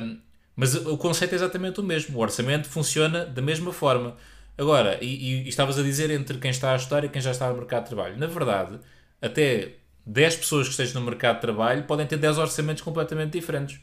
[0.01, 0.17] um,
[0.57, 4.17] mas o conceito é exatamente o mesmo, o orçamento funciona da mesma forma.
[4.57, 7.29] Agora, e, e, e estavas a dizer entre quem está a estudar e quem já
[7.29, 8.79] está no mercado de trabalho, na verdade,
[9.21, 13.79] até 10 pessoas que estejam no mercado de trabalho podem ter 10 orçamentos completamente diferentes.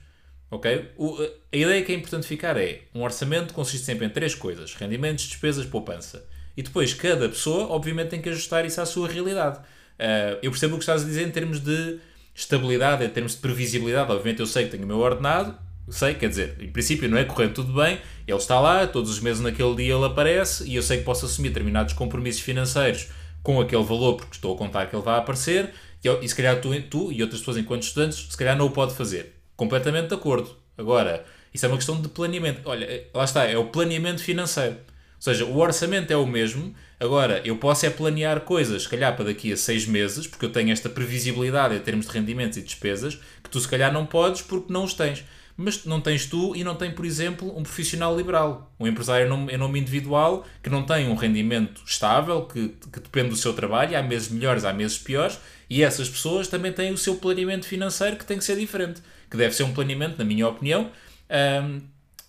[0.51, 0.91] Ok?
[0.97, 1.17] O,
[1.53, 5.27] a ideia que é importante ficar é: um orçamento consiste sempre em três coisas: rendimentos,
[5.27, 6.27] despesas, poupança.
[6.57, 9.59] E depois cada pessoa, obviamente, tem que ajustar isso à sua realidade.
[9.59, 12.01] Uh, eu percebo o que estás a dizer em termos de
[12.35, 14.11] estabilidade, em termos de previsibilidade.
[14.11, 15.57] Obviamente, eu sei que tenho o meu ordenado,
[15.93, 19.21] sei, quer dizer, em princípio não é correndo tudo bem, ele está lá, todos os
[19.21, 23.09] meses naquele dia ele aparece e eu sei que posso assumir determinados compromissos financeiros
[23.43, 26.61] com aquele valor porque estou a contar que ele vai aparecer e, e se calhar
[26.61, 29.35] tu, tu e outras pessoas enquanto estudantes se calhar não o pode fazer.
[29.57, 30.57] Completamente de acordo.
[30.77, 32.63] Agora, isso é uma questão de planeamento.
[32.65, 34.75] Olha, eh, lá está, é o planeamento financeiro.
[34.75, 36.75] Ou seja, o orçamento é o mesmo.
[36.99, 40.51] Agora, eu posso é planear coisas, se calhar para daqui a seis meses, porque eu
[40.51, 44.43] tenho esta previsibilidade em termos de rendimentos e despesas, que tu se calhar não podes
[44.43, 45.25] porque não os tens.
[45.57, 49.57] Mas não tens tu e não tem, por exemplo, um profissional liberal, um empresário em
[49.57, 54.03] nome individual que não tem um rendimento estável, que, que depende do seu trabalho, há
[54.03, 55.39] meses melhores, há meses piores,
[55.71, 59.01] e essas pessoas também têm o seu planeamento financeiro que tem que ser diferente
[59.35, 60.91] que deve ser um planeamento, na minha opinião.
[61.29, 61.81] Um,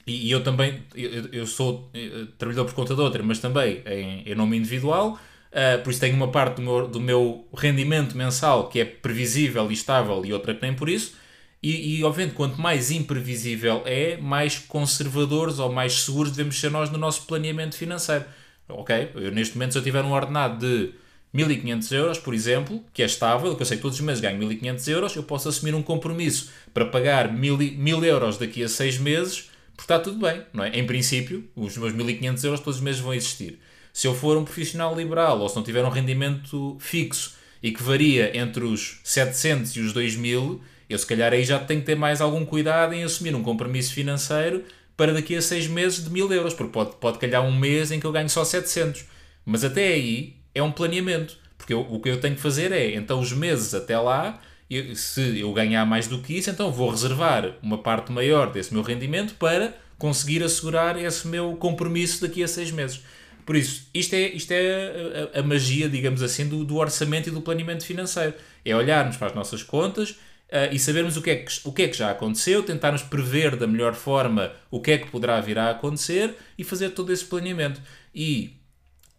[0.08, 4.24] e, eu também, eu, eu sou eu, trabalhador por conta de outra, mas também em,
[4.26, 5.20] em nome individual,
[5.52, 9.70] uh, por isso tenho uma parte do meu, do meu rendimento mensal que é previsível
[9.70, 11.16] e estável e outra que nem por isso.
[11.68, 16.92] E, e, obviamente, quanto mais imprevisível é, mais conservadores ou mais seguros devemos ser nós
[16.92, 18.24] no nosso planeamento financeiro.
[18.70, 19.10] Ok?
[19.16, 20.94] Eu, neste momento, se eu tiver um ordenado de
[21.34, 24.38] 1500 euros, por exemplo, que é estável, que eu sei que todos os meses ganho
[24.38, 29.50] 1500 euros, eu posso assumir um compromisso para pagar 1000, euros daqui a 6 meses,
[29.76, 30.70] porque está tudo bem, não é?
[30.78, 33.58] Em princípio, os meus 1500 euros todos os meses vão existir.
[33.92, 37.82] Se eu for um profissional liberal ou se não tiver um rendimento fixo e que
[37.82, 41.96] varia entre os 700 e os 2000, eu se calhar aí já tenho que ter
[41.96, 44.64] mais algum cuidado em assumir um compromisso financeiro
[44.96, 48.00] para daqui a 6 meses de 1000 euros, porque pode, pode calhar um mês em
[48.00, 49.06] que eu ganho só 700.
[49.46, 51.38] Mas até aí é um planeamento.
[51.58, 54.96] Porque eu, o que eu tenho que fazer é, então, os meses até lá, eu,
[54.96, 58.84] se eu ganhar mais do que isso, então vou reservar uma parte maior desse meu
[58.84, 63.02] rendimento para conseguir assegurar esse meu compromisso daqui a seis meses.
[63.46, 67.32] Por isso, isto é, isto é a, a magia, digamos assim, do, do, orçamento e
[67.32, 68.34] do planeamento financeiro.
[68.64, 70.16] É olharmos para as nossas contas
[70.52, 73.56] uh, e sabermos o que, é que, o que é que já aconteceu, tentarmos prever
[73.56, 77.26] da melhor forma o que é que poderá vir a acontecer e fazer todo esse
[77.26, 77.82] planeamento.
[78.14, 78.58] E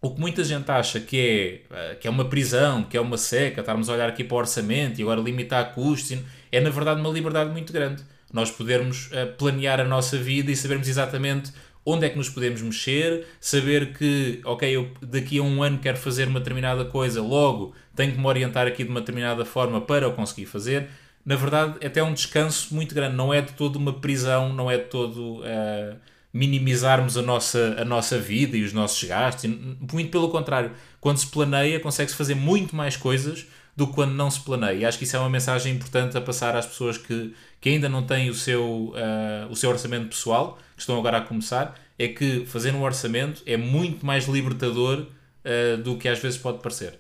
[0.01, 3.19] o que muita gente acha que é, eh, que é uma prisão, que é uma
[3.19, 6.19] seca, estarmos a olhar aqui para o orçamento e agora limitar custos,
[6.53, 8.05] é na verdade uma liberdade muito grande.
[8.33, 11.53] Nós podermos eh, planear a nossa vida e sabermos exatamente
[11.85, 15.97] onde é que nos podemos mexer, saber que, ok, eu daqui a um ano quero
[15.97, 20.09] fazer uma determinada coisa, logo tenho que me orientar aqui de uma determinada forma para
[20.09, 20.89] o conseguir fazer.
[21.27, 24.71] Na verdade, é até um descanso muito grande, não é de todo uma prisão, não
[24.71, 25.41] é de todo.
[25.41, 25.99] Uh,
[26.37, 29.51] minimizarmos a nossa, a nossa vida e os nossos gastos.
[29.91, 34.31] Muito pelo contrário, quando se planeia, consegue-se fazer muito mais coisas do que quando não
[34.31, 34.75] se planeia.
[34.75, 37.89] E acho que isso é uma mensagem importante a passar às pessoas que, que ainda
[37.89, 42.09] não têm o seu, uh, o seu orçamento pessoal, que estão agora a começar, é
[42.09, 46.99] que fazer um orçamento é muito mais libertador uh, do que às vezes pode parecer.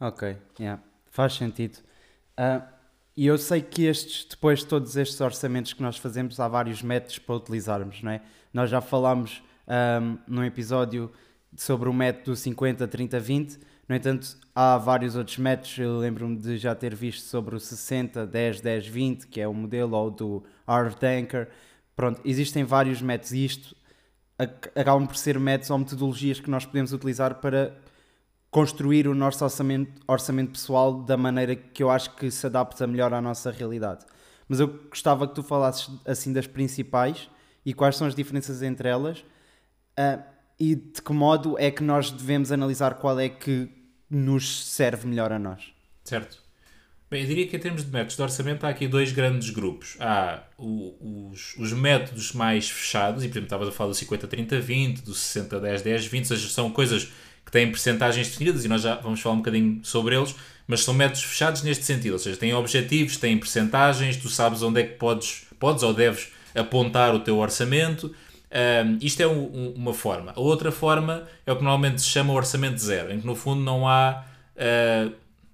[0.00, 0.80] Ok, yeah.
[1.10, 1.78] faz sentido.
[2.38, 2.62] Uh,
[3.16, 6.82] e eu sei que estes, depois de todos estes orçamentos que nós fazemos, há vários
[6.82, 8.20] métodos para utilizarmos, não é?
[8.52, 11.10] Nós já falámos um, num episódio
[11.56, 15.76] sobre o método 50, 30, 20, no entanto, há vários outros métodos.
[15.78, 19.54] Eu lembro-me de já ter visto sobre o 60, 10, 10, 20, que é o
[19.54, 21.46] modelo, ou do Art Anchor.
[21.94, 23.76] Pronto, existem vários métodos e isto
[24.74, 27.76] acabam por ser métodos ou metodologias que nós podemos utilizar para
[28.54, 33.12] construir o nosso orçamento, orçamento pessoal da maneira que eu acho que se adapta melhor
[33.12, 34.06] à nossa realidade.
[34.48, 37.28] Mas eu gostava que tu falasses assim das principais
[37.66, 39.24] e quais são as diferenças entre elas
[39.98, 40.22] uh,
[40.56, 43.68] e de que modo é que nós devemos analisar qual é que
[44.08, 45.72] nos serve melhor a nós.
[46.04, 46.40] Certo.
[47.10, 49.96] Bem, eu diria que em termos de métodos de orçamento há aqui dois grandes grupos.
[49.98, 55.02] Há o, os, os, métodos mais fechados, e por exemplo estavas a falar do 50-30-20,
[55.02, 57.10] do 60-10-10-20, ou seja, são coisas
[57.44, 60.34] que têm percentagens definidas e nós já vamos falar um bocadinho sobre eles,
[60.66, 64.80] mas são métodos fechados neste sentido, ou seja, têm objetivos, têm percentagens, tu sabes onde
[64.80, 68.14] é que podes, podes ou deves apontar o teu orçamento.
[68.86, 70.32] Um, isto é um, um, uma forma.
[70.34, 73.62] A outra forma é o que normalmente se chama orçamento zero, em que no fundo
[73.62, 74.24] não há.
[74.56, 75.12] Uh,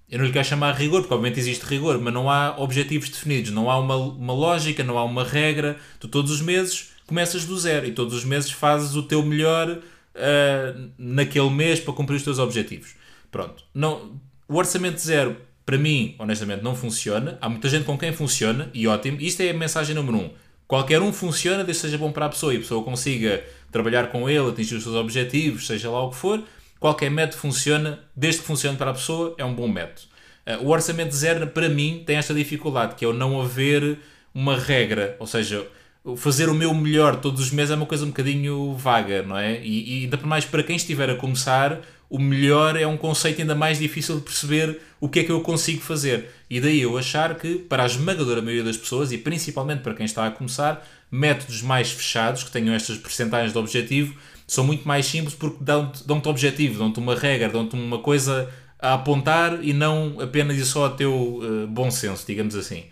[0.09, 3.49] eu não lhe quero chamar rigor, porque obviamente existe rigor, mas não há objetivos definidos,
[3.51, 5.77] não há uma, uma lógica, não há uma regra.
[5.99, 9.79] Tu todos os meses começas do zero e todos os meses fazes o teu melhor
[10.15, 12.95] uh, naquele mês para cumprir os teus objetivos.
[13.31, 13.63] Pronto.
[13.73, 17.37] Não, o orçamento zero, para mim, honestamente, não funciona.
[17.41, 19.17] Há muita gente com quem funciona e ótimo.
[19.21, 20.29] Isto é a mensagem número um.
[20.67, 24.07] Qualquer um funciona desde que seja bom para a pessoa e a pessoa consiga trabalhar
[24.07, 26.43] com ele, atingir os seus objetivos, seja lá o que for.
[26.79, 30.01] Qualquer método funciona, desde que funcione para a pessoa, é um bom método.
[30.47, 33.99] Uh, o orçamento zero, para mim, tem esta dificuldade, que é o não haver
[34.33, 35.67] uma regra, ou seja,
[36.15, 39.61] fazer o meu melhor todos os meses é uma coisa um bocadinho vaga, não é?
[39.61, 43.39] E, e ainda por mais para quem estiver a começar, o melhor é um conceito
[43.39, 46.29] ainda mais difícil de perceber o que é que eu consigo fazer.
[46.49, 50.05] E daí eu achar que, para a esmagadora maioria das pessoas, e principalmente para quem
[50.05, 54.13] está a começar, métodos mais fechados, que tenham estas percentagens de objetivo,
[54.45, 58.95] são muito mais simples porque dão-te dão objetivo, dão-te uma regra, dão-te uma coisa a
[58.95, 62.85] apontar e não apenas e só a teu uh, bom senso, digamos assim.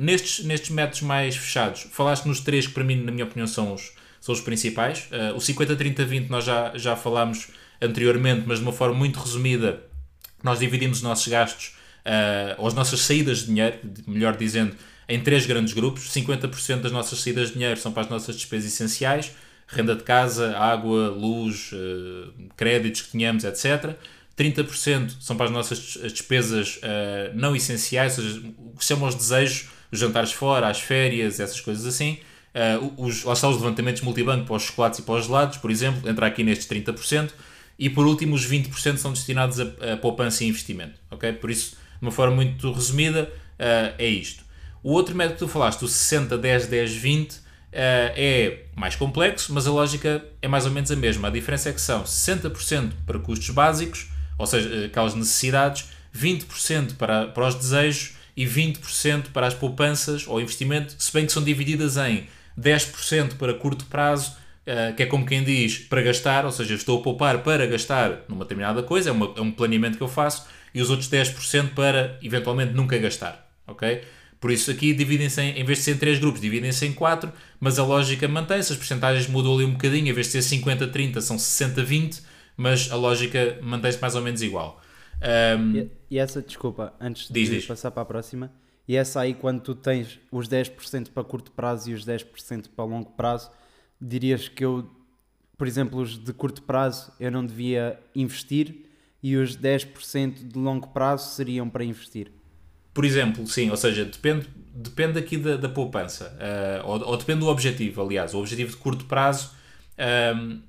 [0.00, 3.74] Nestes, nestes métodos mais fechados, falaste nos três que para mim, na minha opinião, são
[3.74, 5.06] os, são os principais.
[5.12, 7.46] Uh, o 50-30-20 nós já, já falámos
[7.80, 9.84] anteriormente, mas de uma forma muito resumida,
[10.42, 14.74] nós dividimos os nossos gastos, uh, ou as nossas saídas de dinheiro, melhor dizendo,
[15.08, 16.10] em três grandes grupos.
[16.10, 19.30] 50% das nossas saídas de dinheiro são para as nossas despesas essenciais,
[19.68, 23.94] renda de casa, água, luz, uh, créditos que tenhamos, etc.
[24.36, 25.78] 30% são para as nossas
[26.12, 30.68] despesas uh, não essenciais, ou seja, o que se chama os desejos, os jantares fora,
[30.68, 32.18] as férias, essas coisas assim.
[32.54, 36.26] Uh, os, os levantamentos multibanco para os chocolates e para os gelados, por exemplo, entra
[36.26, 37.30] aqui nestes 30%.
[37.78, 40.98] E por último, os 20% são destinados a, a, poupança e investimento.
[41.10, 41.32] Okay?
[41.32, 44.44] Por isso, de uma forma muito resumida, uh, é isto.
[44.82, 47.46] O outro método que tu falaste, o 60, 10, 10, 20,
[47.78, 51.28] é mais complexo, mas a lógica é mais ou menos a mesma.
[51.28, 54.06] A diferença é que são 60% para custos básicos,
[54.38, 60.40] ou seja, aquelas necessidades, 20% para, para os desejos e 20% para as poupanças ou
[60.40, 62.26] investimento, se bem que são divididas em
[62.58, 67.00] 10% para curto prazo, uh, que é como quem diz para gastar, ou seja, estou
[67.00, 70.46] a poupar para gastar numa determinada coisa, é, uma, é um planeamento que eu faço,
[70.74, 74.02] e os outros 10% para eventualmente nunca gastar, ok?
[74.38, 77.32] Por isso aqui dividem-se em, em vez de ser em 3 grupos, dividem-se em 4,
[77.58, 81.20] mas a lógica mantém-se, as porcentagens mudam ali um bocadinho, em vez de ser 50-30
[81.22, 82.20] são 60-20,
[82.56, 84.80] mas a lógica mantém-se mais ou menos igual.
[85.58, 87.66] Um, e, e, essa, desculpa, antes diz, de diz.
[87.66, 88.52] passar para a próxima,
[88.86, 92.84] e essa aí quando tu tens os 10% para curto prazo e os 10% para
[92.84, 93.50] longo prazo,
[94.00, 94.88] dirias que eu,
[95.56, 98.86] por exemplo, os de curto prazo eu não devia investir
[99.22, 102.30] e os 10% de longo prazo seriam para investir?
[102.94, 107.40] Por exemplo, sim, ou seja, depende, depende aqui da, da poupança, uh, ou, ou, depende
[107.40, 109.50] do objetivo, aliás, o objetivo de curto prazo
[110.34, 110.62] um,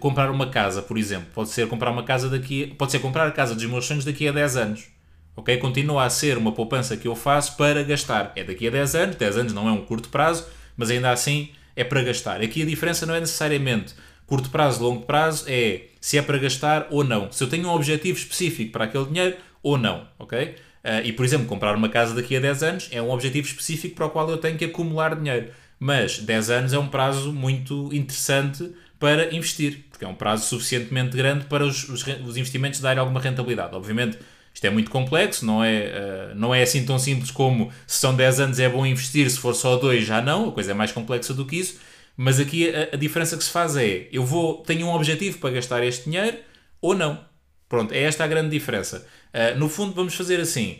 [0.00, 3.30] comprar uma casa, por exemplo, pode ser comprar uma casa daqui, pode ser comprar a
[3.30, 4.88] casa dos meus sonhos daqui a 10 anos.
[5.36, 5.56] Ok?
[5.58, 8.32] Continua a ser uma poupança que eu faço para gastar.
[8.34, 10.46] É daqui a 10 anos, 10 anos não é um curto prazo,
[10.76, 12.40] mas ainda assim é para gastar.
[12.40, 13.94] Aqui a diferença não é necessariamente
[14.26, 17.30] curto prazo, longo prazo, é se é para gastar ou não.
[17.30, 20.56] Se eu tenho um objetivo específico para aquele dinheiro ou não, ok?
[20.84, 23.94] Uh, e, por exemplo, comprar uma casa daqui a 10 anos é um objetivo específico
[23.94, 25.50] para o qual eu tenho que acumular dinheiro.
[25.78, 31.16] Mas 10 anos é um prazo muito interessante para investir, porque é um prazo suficientemente
[31.16, 33.74] grande para os, os, os investimentos darem alguma rentabilidade.
[33.74, 34.18] Obviamente,
[34.56, 38.14] isto é muito complexo, não é, uh, não é assim tão simples como se são
[38.14, 40.92] 10 anos é bom investir, se for só 2 já não, a coisa é mais
[40.92, 41.78] complexa do que isso.
[42.16, 45.50] Mas aqui a, a, diferença que se faz é: eu vou, tenho um objetivo para
[45.50, 46.38] gastar este dinheiro
[46.80, 47.22] ou não.
[47.68, 49.06] Pronto, é esta a grande diferença.
[49.34, 50.78] Uh, no fundo, vamos fazer assim: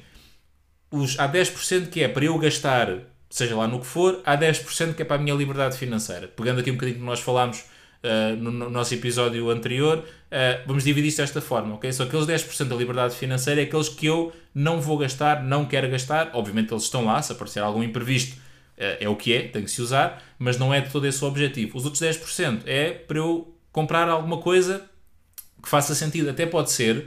[0.90, 2.88] os, há 10% que é para eu gastar,
[3.28, 6.28] seja lá no que for, há 10% que é para a minha liberdade financeira.
[6.28, 7.64] Pegando aqui um bocadinho que nós falámos
[8.06, 11.92] uh, no, no, nosso episódio anterior, uh, vamos dividir isto desta forma, ok?
[11.92, 15.90] Só aqueles 10% da liberdade financeira é aqueles que eu não vou gastar, não quero
[15.90, 16.30] gastar.
[16.32, 19.70] Obviamente eles estão lá, se aparecer algum imprevisto, uh, é o que é, tem que
[19.70, 21.76] se usar, mas não é de todo esse o objetivo.
[21.76, 24.84] Os outros 10% é para eu comprar alguma coisa
[25.62, 26.30] que faça sentido.
[26.30, 27.06] Até pode ser,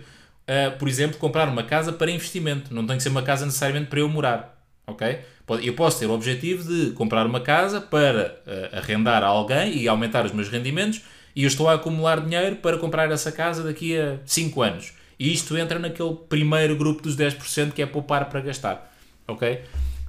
[0.78, 2.74] por exemplo, comprar uma casa para investimento.
[2.74, 4.60] Não tem que ser uma casa necessariamente para eu morar
[4.90, 5.20] ok?
[5.62, 9.88] Eu posso ter o objetivo de comprar uma casa para uh, arrendar a alguém e
[9.88, 11.02] aumentar os meus rendimentos
[11.36, 14.94] e eu estou a acumular dinheiro para comprar essa casa daqui a 5 anos.
[15.18, 18.94] E isto entra naquele primeiro grupo dos 10% que é poupar para gastar,
[19.28, 19.62] ok?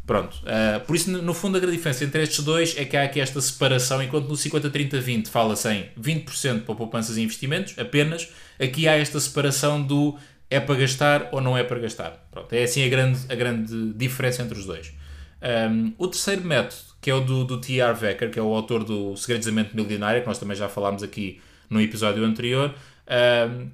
[0.06, 0.36] Pronto.
[0.38, 3.20] Uh, por isso, no fundo, a grande diferença entre estes dois é que há aqui
[3.20, 8.96] esta separação, enquanto no 50-30-20 fala-se em 20% para poupanças e investimentos, apenas, aqui há
[8.96, 10.18] esta separação do
[10.50, 12.26] é para gastar ou não é para gastar.
[12.30, 14.92] Pronto, é assim a grande, a grande diferença entre os dois.
[15.42, 17.94] Um, o terceiro método, que é o do, do T.R.
[17.94, 21.02] Vecker, que é o autor do Segredos da Mente Milionária, que nós também já falámos
[21.02, 22.74] aqui no episódio anterior,
[23.48, 23.70] um,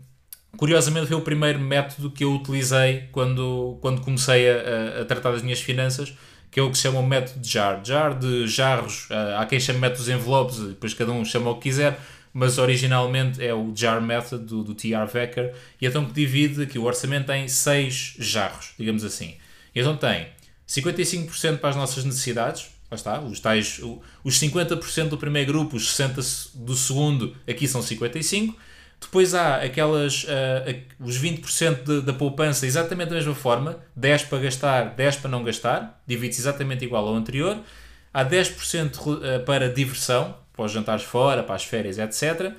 [0.57, 5.43] curiosamente foi o primeiro método que eu utilizei quando, quando comecei a, a, tratar das
[5.43, 6.15] minhas finanças,
[6.51, 7.81] que é o que se chama o método de jar.
[7.85, 11.63] Jar de jarros, uh, há quem chame métodos envelopes, depois cada um chama o que
[11.63, 11.99] quiser,
[12.33, 15.07] mas originalmente é o jar method do, do T.R.
[15.07, 19.37] Vecker, e então que divide aqui o orçamento em seis jarros, digamos assim.
[19.75, 20.29] E então tem
[20.69, 23.81] 55% para as nossas necessidades, lá está, os, tais,
[24.25, 28.55] os 50% do primeiro grupo, os 60% do segundo, aqui são 55%.
[28.99, 30.27] Depois há aquelas, uh,
[30.99, 35.45] os 20% de, da poupança exatamente da mesma forma, 10 para gastar, 10 para não
[35.45, 37.61] gastar, divide-se exatamente igual ao anterior.
[38.13, 42.47] Há 10% eh, para diversão, para os jantares fora, para as férias, etc.
[42.47, 42.55] Uh,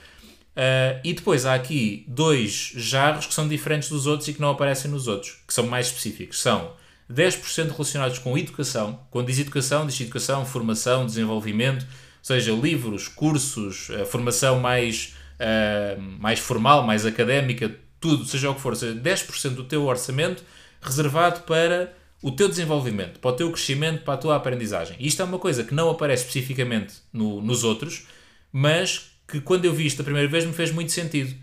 [0.56, 4.52] eh, e depois há aqui dois jarros que são diferentes dos outros e que não
[4.52, 6.40] aparecem nos outros, que são mais específicos.
[6.40, 6.74] São
[7.12, 9.00] 10% relacionados com educação.
[9.10, 11.88] Quando diz educação, diz educação, formação, desenvolvimento, ou
[12.22, 18.62] seja, livros, cursos, uh, formação mais, uh, mais formal, mais académica, tudo, seja o que
[18.62, 20.44] for, seja 10% do teu orçamento
[20.82, 24.96] reservado para o teu desenvolvimento, para o teu crescimento, para a tua aprendizagem.
[25.00, 28.08] E isto é uma coisa que não aparece especificamente no, nos outros,
[28.52, 31.36] mas que quando eu vi isto a primeira vez me fez muito sentido.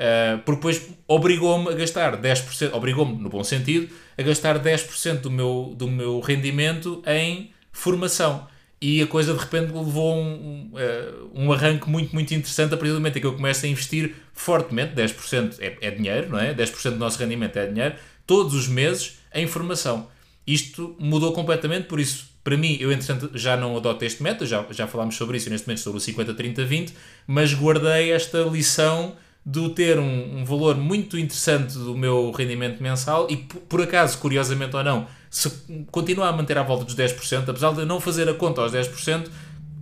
[0.00, 5.30] Uh, porque depois obrigou-me a gastar 10%, obrigou-me, no bom sentido, a gastar 10% do
[5.30, 8.48] meu, do meu rendimento em formação.
[8.80, 12.92] E a coisa de repente levou um, uh, um arranque muito, muito interessante a partir
[12.92, 16.54] do momento em que eu começo a investir fortemente, 10% é, é dinheiro, não é?
[16.54, 17.94] 10% do nosso rendimento é dinheiro,
[18.26, 20.08] todos os meses em formação.
[20.46, 24.64] Isto mudou completamente, por isso, para mim, eu entretanto já não adoto este método, já,
[24.70, 26.94] já falámos sobre isso neste momento, sobre o 50, 30, 20,
[27.26, 33.26] mas guardei esta lição de ter um, um, valor muito interessante do meu rendimento mensal
[33.30, 35.50] e, por, acaso, curiosamente ou não, se
[35.90, 39.28] continua a manter à volta dos 10%, apesar de não fazer a conta aos 10%,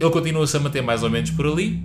[0.01, 1.83] ele continua-se a manter mais ou menos por ali,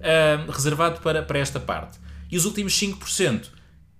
[0.00, 1.98] uh, reservado para, para esta parte.
[2.30, 3.46] E os últimos 5%,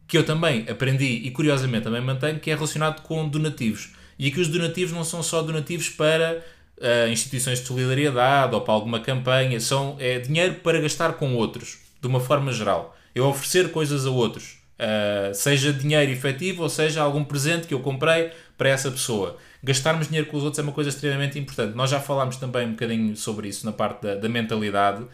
[0.06, 3.92] que eu também aprendi e curiosamente também mantenho, que é relacionado com donativos.
[4.18, 6.44] E aqui os donativos não são só donativos para
[6.78, 11.78] uh, instituições de solidariedade ou para alguma campanha, são é, dinheiro para gastar com outros,
[12.04, 12.94] de uma forma geral.
[13.14, 17.80] Eu oferecer coisas a outros, uh, seja dinheiro efetivo ou seja algum presente que eu
[17.80, 19.38] comprei para essa pessoa.
[19.62, 21.74] Gastarmos dinheiro com os outros é uma coisa extremamente importante.
[21.74, 25.04] Nós já falámos também um bocadinho sobre isso na parte da, da mentalidade.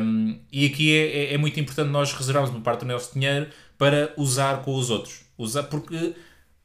[0.00, 3.48] Um, e aqui é, é, é, muito importante nós reservarmos uma parte do nosso dinheiro
[3.76, 5.20] para usar com os outros.
[5.36, 6.14] Usar, porque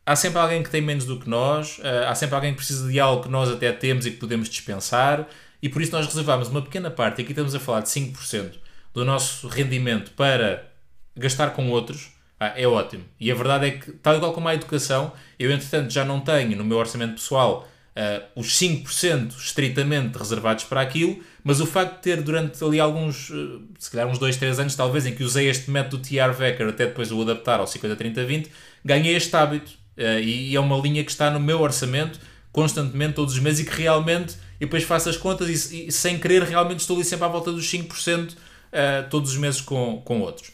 [0.05, 2.89] há sempre alguém que tem menos do que nós, uh, há sempre alguém que precisa
[2.89, 5.27] de algo que nós até temos e que podemos dispensar,
[5.61, 8.60] e por isso nós reservamos uma pequena parte, aqui estamos a falar de 5%
[8.93, 10.69] do nosso rendimento para
[11.15, 13.03] gastar com outros, é ótimo.
[13.19, 16.57] E a verdade é que, tal igual como a educação, eu entretanto já não tenho
[16.57, 22.01] no meu orçamento pessoal uh, os 5% estritamente reservados para aquilo, mas o facto de
[22.01, 25.49] ter durante ali alguns, uh, se calhar uns 2, 3 anos talvez, em que usei
[25.49, 28.51] este método TR Vecker até depois o adaptar ao 50, 30, 20,
[28.83, 29.71] ganhei este hábito.
[29.97, 32.19] Uh, e, e é uma linha que está no meu orçamento
[32.51, 36.19] constantemente, todos os meses, e que realmente, e depois faço as contas e, e sem
[36.19, 38.35] querer, realmente estou ali sempre à volta dos 5%
[38.71, 40.51] uh, todos os meses com, com outros.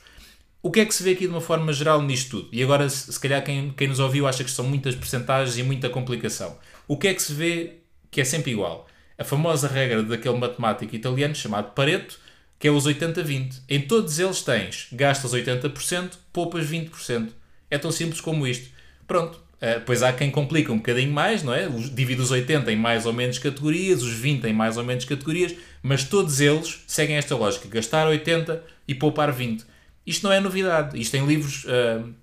[0.61, 2.49] O que é que se vê aqui de uma forma geral nisto tudo?
[2.51, 5.63] E agora, se, se calhar, quem, quem nos ouviu acha que são muitas percentagens e
[5.63, 6.57] muita complicação.
[6.87, 7.77] O que é que se vê
[8.11, 8.87] que é sempre igual?
[9.17, 12.19] A famosa regra daquele matemático italiano chamado Pareto,
[12.59, 13.61] que é os 80-20.
[13.69, 17.29] Em todos eles tens gastas 80%, poupas 20%.
[17.69, 18.69] É tão simples como isto.
[19.07, 19.39] Pronto.
[19.57, 21.67] Uh, pois há quem complica um bocadinho mais, não é?
[21.67, 25.55] Divide os 80 em mais ou menos categorias, os 20 em mais ou menos categorias,
[25.81, 29.65] mas todos eles seguem esta lógica: gastar 80 e poupar 20.
[30.05, 30.99] Isto não é novidade.
[30.99, 32.13] Isto em livros, uh,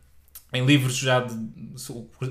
[0.53, 1.35] em livros já de,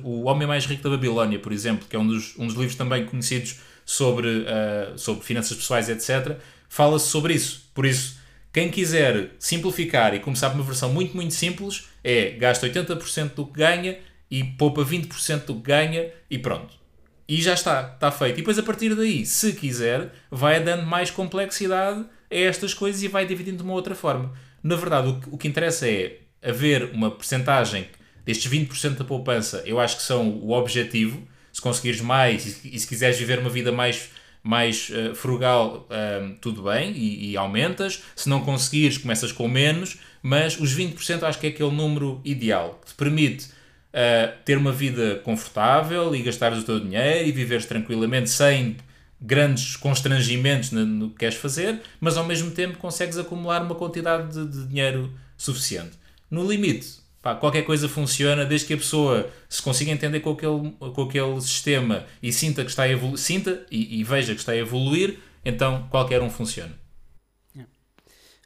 [0.03, 2.75] O Homem Mais Rico da Babilónia, por exemplo, que é um dos, um dos livros
[2.75, 7.69] também conhecidos sobre, uh, sobre finanças pessoais, etc., fala-se sobre isso.
[7.73, 8.17] Por isso,
[8.51, 13.45] quem quiser simplificar e começar por uma versão muito, muito simples, é gasta 80% do
[13.45, 13.97] que ganha
[14.29, 16.82] e poupa 20% do que ganha e pronto.
[17.27, 18.35] E já está, está feito.
[18.35, 23.07] E depois a partir daí, se quiser, vai dando mais complexidade a estas coisas e
[23.07, 24.33] vai dividindo de uma outra forma.
[24.61, 27.87] Na verdade, o que, o que interessa é haver uma percentagem
[28.25, 31.25] destes 20% da poupança, eu acho que são o objetivo.
[31.51, 34.09] Se conseguires mais e, e se quiseres viver uma vida mais,
[34.41, 38.03] mais uh, frugal, uh, tudo bem, e, e, aumentas.
[38.15, 42.79] Se não conseguires, começas com menos, mas os 20% acho que é aquele número ideal
[42.81, 43.49] que te permite
[43.93, 48.77] uh, ter uma vida confortável e gastar o teu dinheiro e viveres tranquilamente sem
[49.21, 54.33] grandes constrangimentos no, no que queres fazer, mas ao mesmo tempo consegues acumular uma quantidade
[54.33, 55.97] de, de dinheiro suficiente.
[56.29, 60.71] No limite, pá, qualquer coisa funciona desde que a pessoa se consiga entender com aquele,
[60.71, 64.57] com aquele sistema e sinta que está a sinta e, e veja que está a
[64.57, 66.83] evoluir, então qualquer um funciona.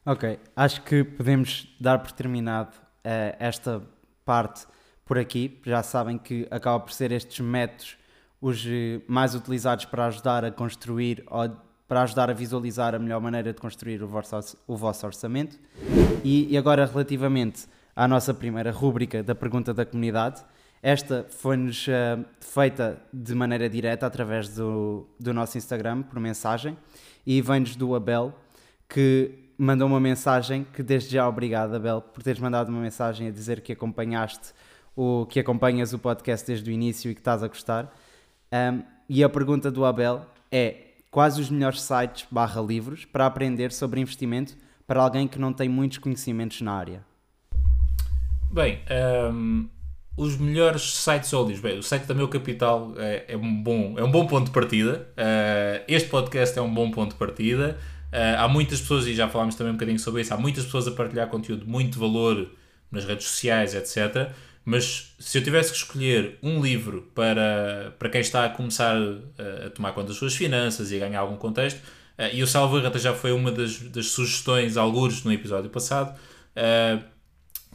[0.05, 3.81] Ok, acho que podemos dar por terminado uh, esta
[4.23, 4.65] parte
[5.07, 5.59] por aqui.
[5.65, 7.97] Já sabem que acaba por ser estes métodos
[8.39, 11.49] os eh, mais utilizados para ajudar a construir ou
[11.87, 15.57] para ajudar a visualizar a melhor maneira de construir o vosso, o vosso orçamento.
[16.23, 20.43] E, e agora, relativamente à nossa primeira rúbrica da pergunta da comunidade,
[20.83, 26.77] esta foi-nos uh, feita de maneira direta através do, do nosso Instagram, por mensagem,
[27.25, 28.37] e vem-nos do Abel,
[28.87, 33.31] que mandou uma mensagem que desde já obrigado, Abel, por teres mandado uma mensagem a
[33.31, 34.53] dizer que acompanhaste
[34.97, 37.95] o que acompanhas o podcast desde o início e que estás a gostar.
[38.51, 40.75] Um, e a pergunta do Abel é:
[41.11, 45.69] quais os melhores sites barra livros para aprender sobre investimento para alguém que não tem
[45.69, 47.05] muitos conhecimentos na área?
[48.49, 48.79] Bem,
[49.31, 49.69] um,
[50.17, 51.59] os melhores sites livros.
[51.59, 54.51] Bem, o site da Meu Capital é, é, um, bom, é um bom ponto de
[54.51, 55.07] partida.
[55.11, 57.77] Uh, este podcast é um bom ponto de partida.
[58.11, 60.87] Uh, há muitas pessoas, e já falámos também um bocadinho sobre isso, há muitas pessoas
[60.87, 62.49] a partilhar conteúdo de muito valor
[62.89, 64.31] nas redes sociais, etc.
[64.69, 69.67] Mas se eu tivesse que escolher um livro para, para quem está a começar a,
[69.67, 72.85] a tomar conta das suas finanças e a ganhar algum contexto, uh, e o Salvo
[72.85, 76.13] até já foi uma das, das sugestões, algures, no episódio passado,
[76.57, 77.01] uh,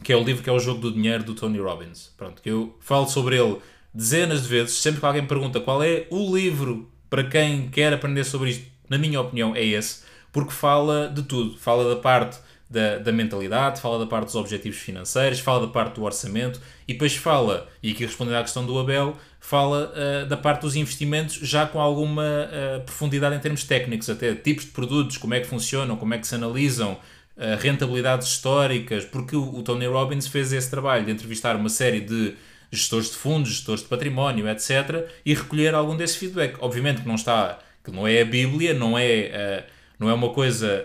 [0.03, 2.13] que é o livro que é o Jogo do Dinheiro do Tony Robbins.
[2.15, 3.57] Pronto, que eu falo sobre ele
[3.91, 8.23] dezenas de vezes, sempre que alguém pergunta qual é o livro para quem quer aprender
[8.23, 11.57] sobre isto, na minha opinião, é esse porque fala de tudo.
[11.57, 12.39] Fala da parte
[12.73, 16.93] da, da mentalidade, fala da parte dos objetivos financeiros, fala da parte do orçamento e
[16.93, 21.35] depois fala, e aqui respondendo à questão do Abel, fala uh, da parte dos investimentos
[21.35, 25.45] já com alguma uh, profundidade em termos técnicos, até tipos de produtos, como é que
[25.45, 30.51] funcionam, como é que se analisam, uh, rentabilidades históricas, porque o, o Tony Robbins fez
[30.51, 32.33] esse trabalho de entrevistar uma série de
[32.71, 36.55] gestores de fundos, gestores de património, etc., e recolher algum desse feedback.
[36.59, 39.63] Obviamente que não está, que não é a Bíblia, não é
[39.99, 40.83] não é uma coisa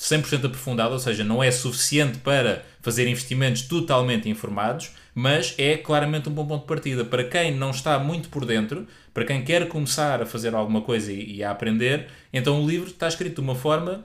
[0.00, 6.28] 100% aprofundada, ou seja, não é suficiente para fazer investimentos totalmente informados, mas é claramente
[6.30, 7.04] um bom ponto de partida.
[7.04, 11.12] Para quem não está muito por dentro, para quem quer começar a fazer alguma coisa
[11.12, 14.04] e, e a aprender, então o livro está escrito de uma forma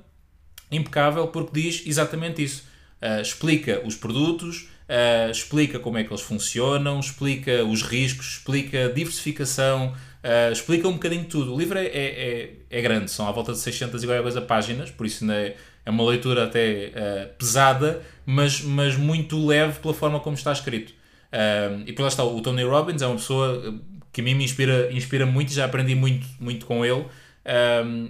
[0.70, 2.66] impecável porque diz exatamente isso.
[3.02, 8.88] Uh, explica os produtos, uh, explica como é que eles funcionam, explica os riscos, explica
[8.88, 9.94] a diversificação,
[10.26, 11.54] Uh, explica um bocadinho tudo.
[11.54, 14.42] O livro é, é, é, é, grande, são à volta de 600 e qualquer coisa
[14.42, 15.56] páginas, por isso é,
[15.86, 20.92] é uma leitura até uh, pesada, mas, mas muito leve pela forma como está escrito.
[20.92, 23.80] Uh, e por lá está, o Tony Robbins é uma pessoa
[24.12, 27.06] que a mim me inspira, inspira muito, já aprendi muito, muito com ele,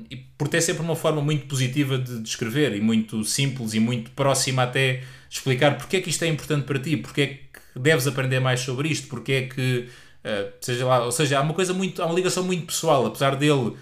[0.10, 3.80] e por ter sempre uma forma muito positiva de, de escrever e muito simples e
[3.80, 7.80] muito próxima até explicar porque é que isto é importante para ti, porque é que
[7.80, 9.90] deves aprender mais sobre isto, porque é que
[10.26, 13.36] Uh, seja lá, ou seja, há uma coisa muito, há uma ligação muito pessoal, apesar
[13.36, 13.74] dele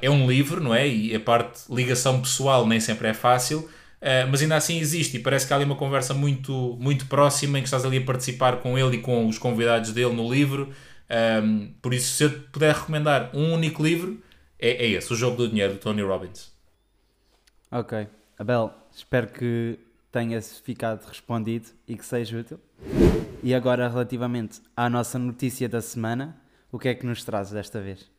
[0.00, 0.86] é um livro, não é?
[0.88, 5.20] E a parte ligação pessoal nem sempre é fácil, uh, mas ainda assim existe e
[5.20, 8.58] parece que há ali uma conversa muito, muito próxima em que estás ali a participar
[8.58, 10.70] com ele e com os convidados dele no livro.
[11.80, 14.20] Por isso, se eu puder recomendar um único livro,
[14.58, 16.52] é, é esse, O Jogo do Dinheiro, do Tony Robbins.
[17.70, 18.08] Ok.
[18.38, 19.78] Abel, espero que
[20.10, 22.58] tenha ficado respondido e que seja útil.
[23.42, 26.40] E agora, relativamente à nossa notícia da semana,
[26.72, 28.10] o que é que nos traz desta vez?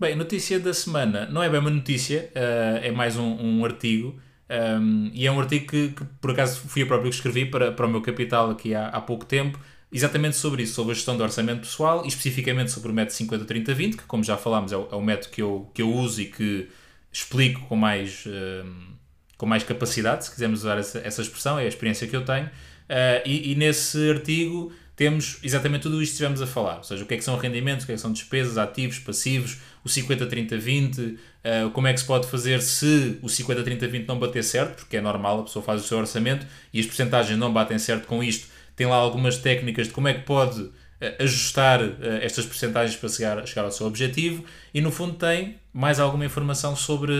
[0.00, 4.16] Bem, notícia da semana não é bem uma notícia, uh, é mais um, um artigo.
[4.48, 7.46] Um, ehm, e é um artigo que, que, por acaso fui eu próprio que escrevi
[7.46, 9.58] para, para o meu capital aqui há, há pouco tempo,
[9.90, 13.96] exatamente sobre isso, sobre a gestão do orçamento pessoal e especificamente sobre o método 50-30-20,
[13.96, 16.26] que como já falámos é o, é o, método que eu, que eu uso e
[16.26, 16.68] que
[17.12, 18.94] explico com mais, um, ehm,
[19.36, 22.46] com mais capacidade, se quisermos usar essa, essa expressão, é a experiência que eu tenho.
[22.46, 27.04] Uh, e, e, nesse artigo temos exatamente tudo isto que estivemos a falar, ou seja,
[27.04, 29.58] o que é que são rendimentos, o que é que são despesas, ativos, passivos,
[29.88, 34.76] o 50-30-20, uh, como é que se pode fazer se o 50-30-20 não bater certo,
[34.76, 38.06] porque é normal, a pessoa faz o seu orçamento e as porcentagens não batem certo
[38.06, 40.72] com isto, tem lá algumas técnicas de como é que pode uh,
[41.18, 45.98] ajustar uh, estas porcentagens para chegar, chegar ao seu objetivo e no fundo tem mais
[45.98, 47.12] alguma informação sobre,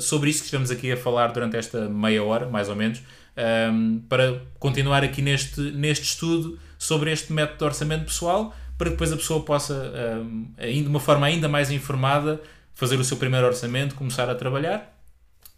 [0.00, 3.02] sobre isso que estivemos aqui a falar durante esta meia hora, mais ou menos,
[3.36, 9.12] um, para continuar aqui neste, neste estudo sobre este método de orçamento pessoal, para depois
[9.12, 12.40] a pessoa possa, um, de uma forma ainda mais informada,
[12.74, 14.94] fazer o seu primeiro orçamento, começar a trabalhar,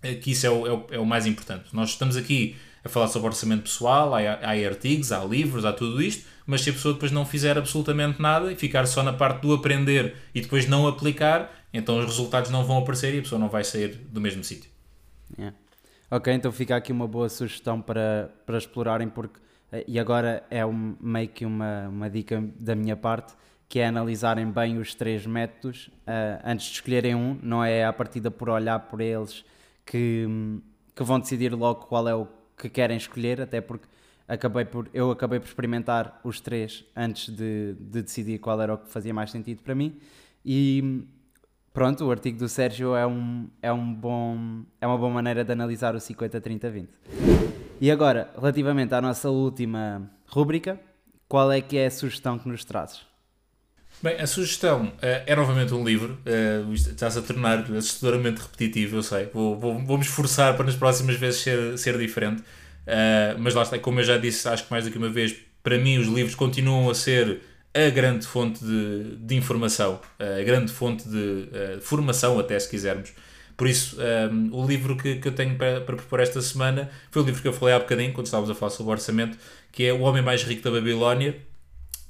[0.03, 1.67] eh, que isso é o, é o, é o mais importante.
[1.73, 6.01] Nós estamos aqui a falar sobre orçamento pessoal, há, há artigos, há livros, há tudo
[6.01, 9.43] isto, mas se a pessoa depois não fizer absolutamente nada e ficar só na parte
[9.43, 13.39] do aprender e depois não aplicar, então os resultados não vão aparecer e a pessoa
[13.39, 14.71] não vai sair do mesmo sítio.
[15.37, 15.57] Yeah.
[16.11, 19.39] Ok, então fica aqui uma boa sugestão para, para explorarem, porque
[19.87, 23.35] e agora é um, meio que uma, uma dica da minha parte,
[23.69, 27.93] que é analisarem bem os três métodos uh, antes de escolherem um, não é a
[27.93, 29.45] partida por olhar por eles
[29.85, 30.27] que,
[30.97, 33.87] que vão decidir logo qual é o que querem escolher, até porque
[34.27, 38.79] acabei por, eu acabei por experimentar os três antes de, de decidir qual era o
[38.79, 39.99] que fazia mais sentido para mim
[40.45, 41.05] e
[41.73, 45.53] pronto, o artigo do Sérgio é, um, é, um bom, é uma boa maneira de
[45.53, 46.89] analisar o 50-30-20.
[47.81, 50.81] E agora, relativamente à nossa última rúbrica,
[51.29, 53.07] qual é que é a sugestão que nos trazes?
[54.03, 56.19] Bem, a sugestão uh, é novamente um livro.
[56.25, 59.27] Uh, Está-se a tornar assustadoramente repetitivo, eu sei.
[59.27, 62.41] Vou, vou, vou me esforçar para nas próximas vezes ser, ser diferente.
[62.41, 65.35] Uh, mas lá está, como eu já disse, acho que mais do que uma vez,
[65.63, 67.41] para mim os livros continuam a ser
[67.75, 71.49] a grande fonte de, de informação, a grande fonte de
[71.83, 73.13] formação, até se quisermos.
[73.59, 73.97] Por isso,
[74.31, 77.43] um, o livro que, que eu tenho para, para propor esta semana foi o livro
[77.43, 79.37] que eu falei há bocadinho, quando estávamos a falar sobre o orçamento,
[79.73, 81.37] que é O Homem Mais Rico da Babilónia,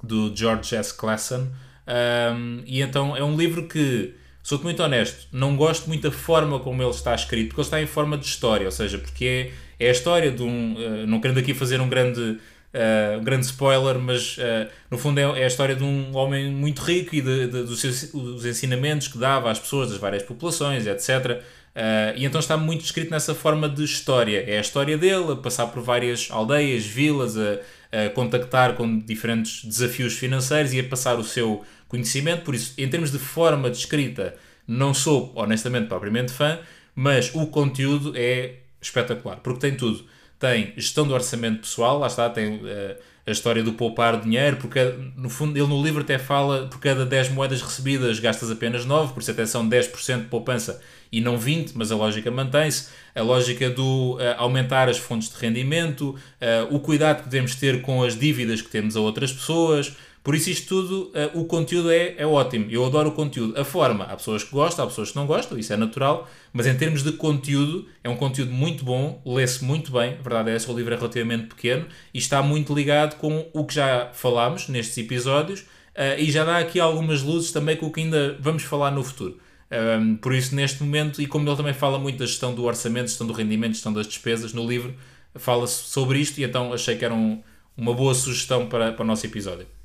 [0.03, 0.93] do George S.
[0.95, 1.49] Clason.
[1.89, 6.61] Um, e então é um livro que, sou-te muito honesto, não gosto muito da forma
[6.61, 9.87] como ele está escrito, porque ele está em forma de história, ou seja, porque é,
[9.87, 10.75] é a história de um.
[10.75, 12.39] Uh, não querendo aqui fazer um grande
[12.69, 16.51] Uh, um grande spoiler, mas uh, no fundo é, é, a história de um homem
[16.51, 20.87] muito rico e de, de, dos, seus, ensinamentos que dava às pessoas das várias populações,
[20.87, 21.43] etc.
[21.75, 24.45] Uh, e então está muito escrito nessa forma de história.
[24.47, 27.59] É a história dele a passar por várias aldeias, vilas, a,
[27.91, 32.43] a contactar com diferentes desafios financeiros e a passar o seu conhecimento.
[32.43, 34.35] Por isso, em termos de forma de escrita,
[34.67, 36.59] não sou honestamente propriamente fã,
[36.95, 40.05] mas o conteúdo é espetacular porque tem tudo
[40.39, 44.81] tem gestão do orçamento pessoal, lá está, tem uh, a história do poupar dinheiro, porque
[45.17, 49.13] no fundo ele no livro até fala por cada 10 moedas recebidas gastas apenas 9,
[49.13, 50.81] por isso até são 10% de poupança
[51.11, 52.89] e não 20, mas a lógica mantém-se.
[53.15, 57.83] A lógica do uh, aumentar as fontes de rendimento, uh, o cuidado que devemos ter
[57.83, 59.97] com as dívidas que temos a outras pessoas,
[60.29, 62.67] por isso, isto tudo, uh, o conteúdo é, é ótimo.
[62.69, 63.59] Eu adoro o conteúdo.
[63.59, 66.67] A forma, há pessoas que gostam, há pessoas que não gostam, isso é natural, mas
[66.67, 70.19] em termos de conteúdo, é um conteúdo muito bom, lê-se muito bem.
[70.19, 73.65] A verdade é essa, o livro é relativamente pequeno e está muito ligado com o
[73.65, 77.91] que já falámos nestes episódios uh, e já dá aqui algumas luzes também com o
[77.91, 79.39] que ainda vamos falar no futuro.
[79.73, 83.09] Um, por isso, neste momento, e como ele também fala muito da gestão do orçamento,
[83.09, 84.95] gestão do rendimento, gestão das despesas no livro,
[85.37, 87.43] fala-se sobre isto e então achei que era um,
[87.75, 89.78] uma boa sugestão para, para o nosso episódio.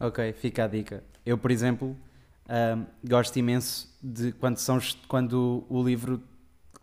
[0.00, 1.02] Ok, fica a dica.
[1.24, 1.96] Eu, por exemplo,
[2.48, 6.22] um, gosto imenso de quando, são, quando o livro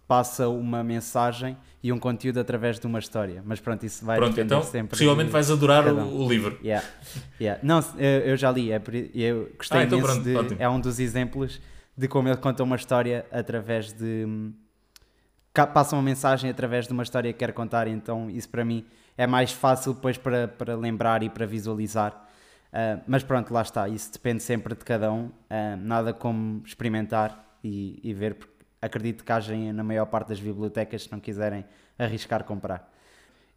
[0.07, 3.41] passa uma mensagem e um conteúdo através de uma história.
[3.45, 4.89] Mas pronto, isso vai pronto, então, sempre.
[4.89, 6.23] Possivelmente vais adorar um.
[6.23, 6.57] o, livro.
[6.63, 6.85] Yeah.
[7.39, 7.61] Yeah.
[7.63, 8.81] Não, eu, já li, é,
[9.13, 11.61] eu gostei ah, então imenso pronto, de, É um dos exemplos
[11.97, 14.25] de como ele conta uma história através de.
[15.73, 18.85] Passa uma mensagem através de uma história que quer contar, então isso para mim
[19.17, 22.24] é mais fácil depois para, para lembrar e para visualizar
[22.75, 27.57] Uh, mas pronto, lá está, isso depende sempre de cada um, uh, nada como experimentar
[27.63, 31.63] e, e, ver, porque acredito que haja na maior parte das bibliotecas se não quiserem
[31.97, 32.91] arriscar comprar.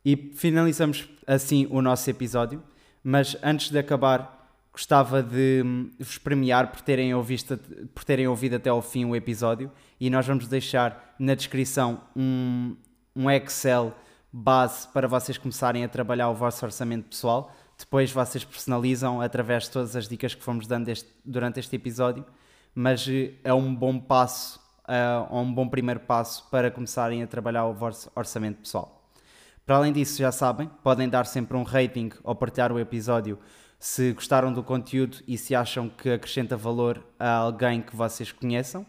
[0.04, 2.62] E finalizamos assim o nosso episódio,
[3.02, 7.58] mas antes de acabar, gostava de hum, vos premiar por terem, ouvido,
[7.92, 12.76] por terem ouvido até ao fim o episódio e nós vamos deixar na descrição um,
[13.16, 13.92] um Excel
[14.32, 19.70] base para vocês começarem a trabalhar o vosso orçamento pessoal depois vocês personalizam através de
[19.70, 22.24] todas as dicas que fomos dando este, durante este episódio,
[22.74, 27.66] mas eh, é um bom passo, é um bom primeiro passo para começarem a trabalhar
[27.66, 29.08] o vosso orçamento pessoal.
[29.64, 33.38] Para além disso, já sabem, podem dar sempre um rating ou partilhar o episódio
[33.78, 38.84] se gostaram do conteúdo e se acham que acrescenta valor a alguém que vocês conheçam.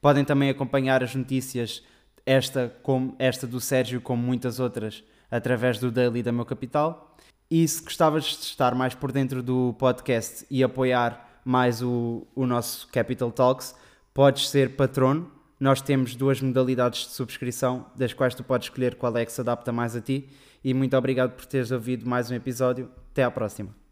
[0.00, 1.82] Podem também acompanhar as notícias,
[2.24, 7.15] esta, como, esta do Sérgio, como muitas outras, através do Daily da Meu Capital.
[7.50, 12.44] E se gostavas de estar mais por dentro do podcast e apoiar mais o, o
[12.44, 13.74] nosso Capital Talks,
[14.12, 15.30] podes ser patrono.
[15.58, 19.40] Nós temos duas modalidades de subscrição, das quais tu podes escolher qual é que se
[19.40, 20.28] adapta mais a ti.
[20.62, 22.90] E muito obrigado por teres ouvido mais um episódio.
[23.12, 23.85] Até à próxima.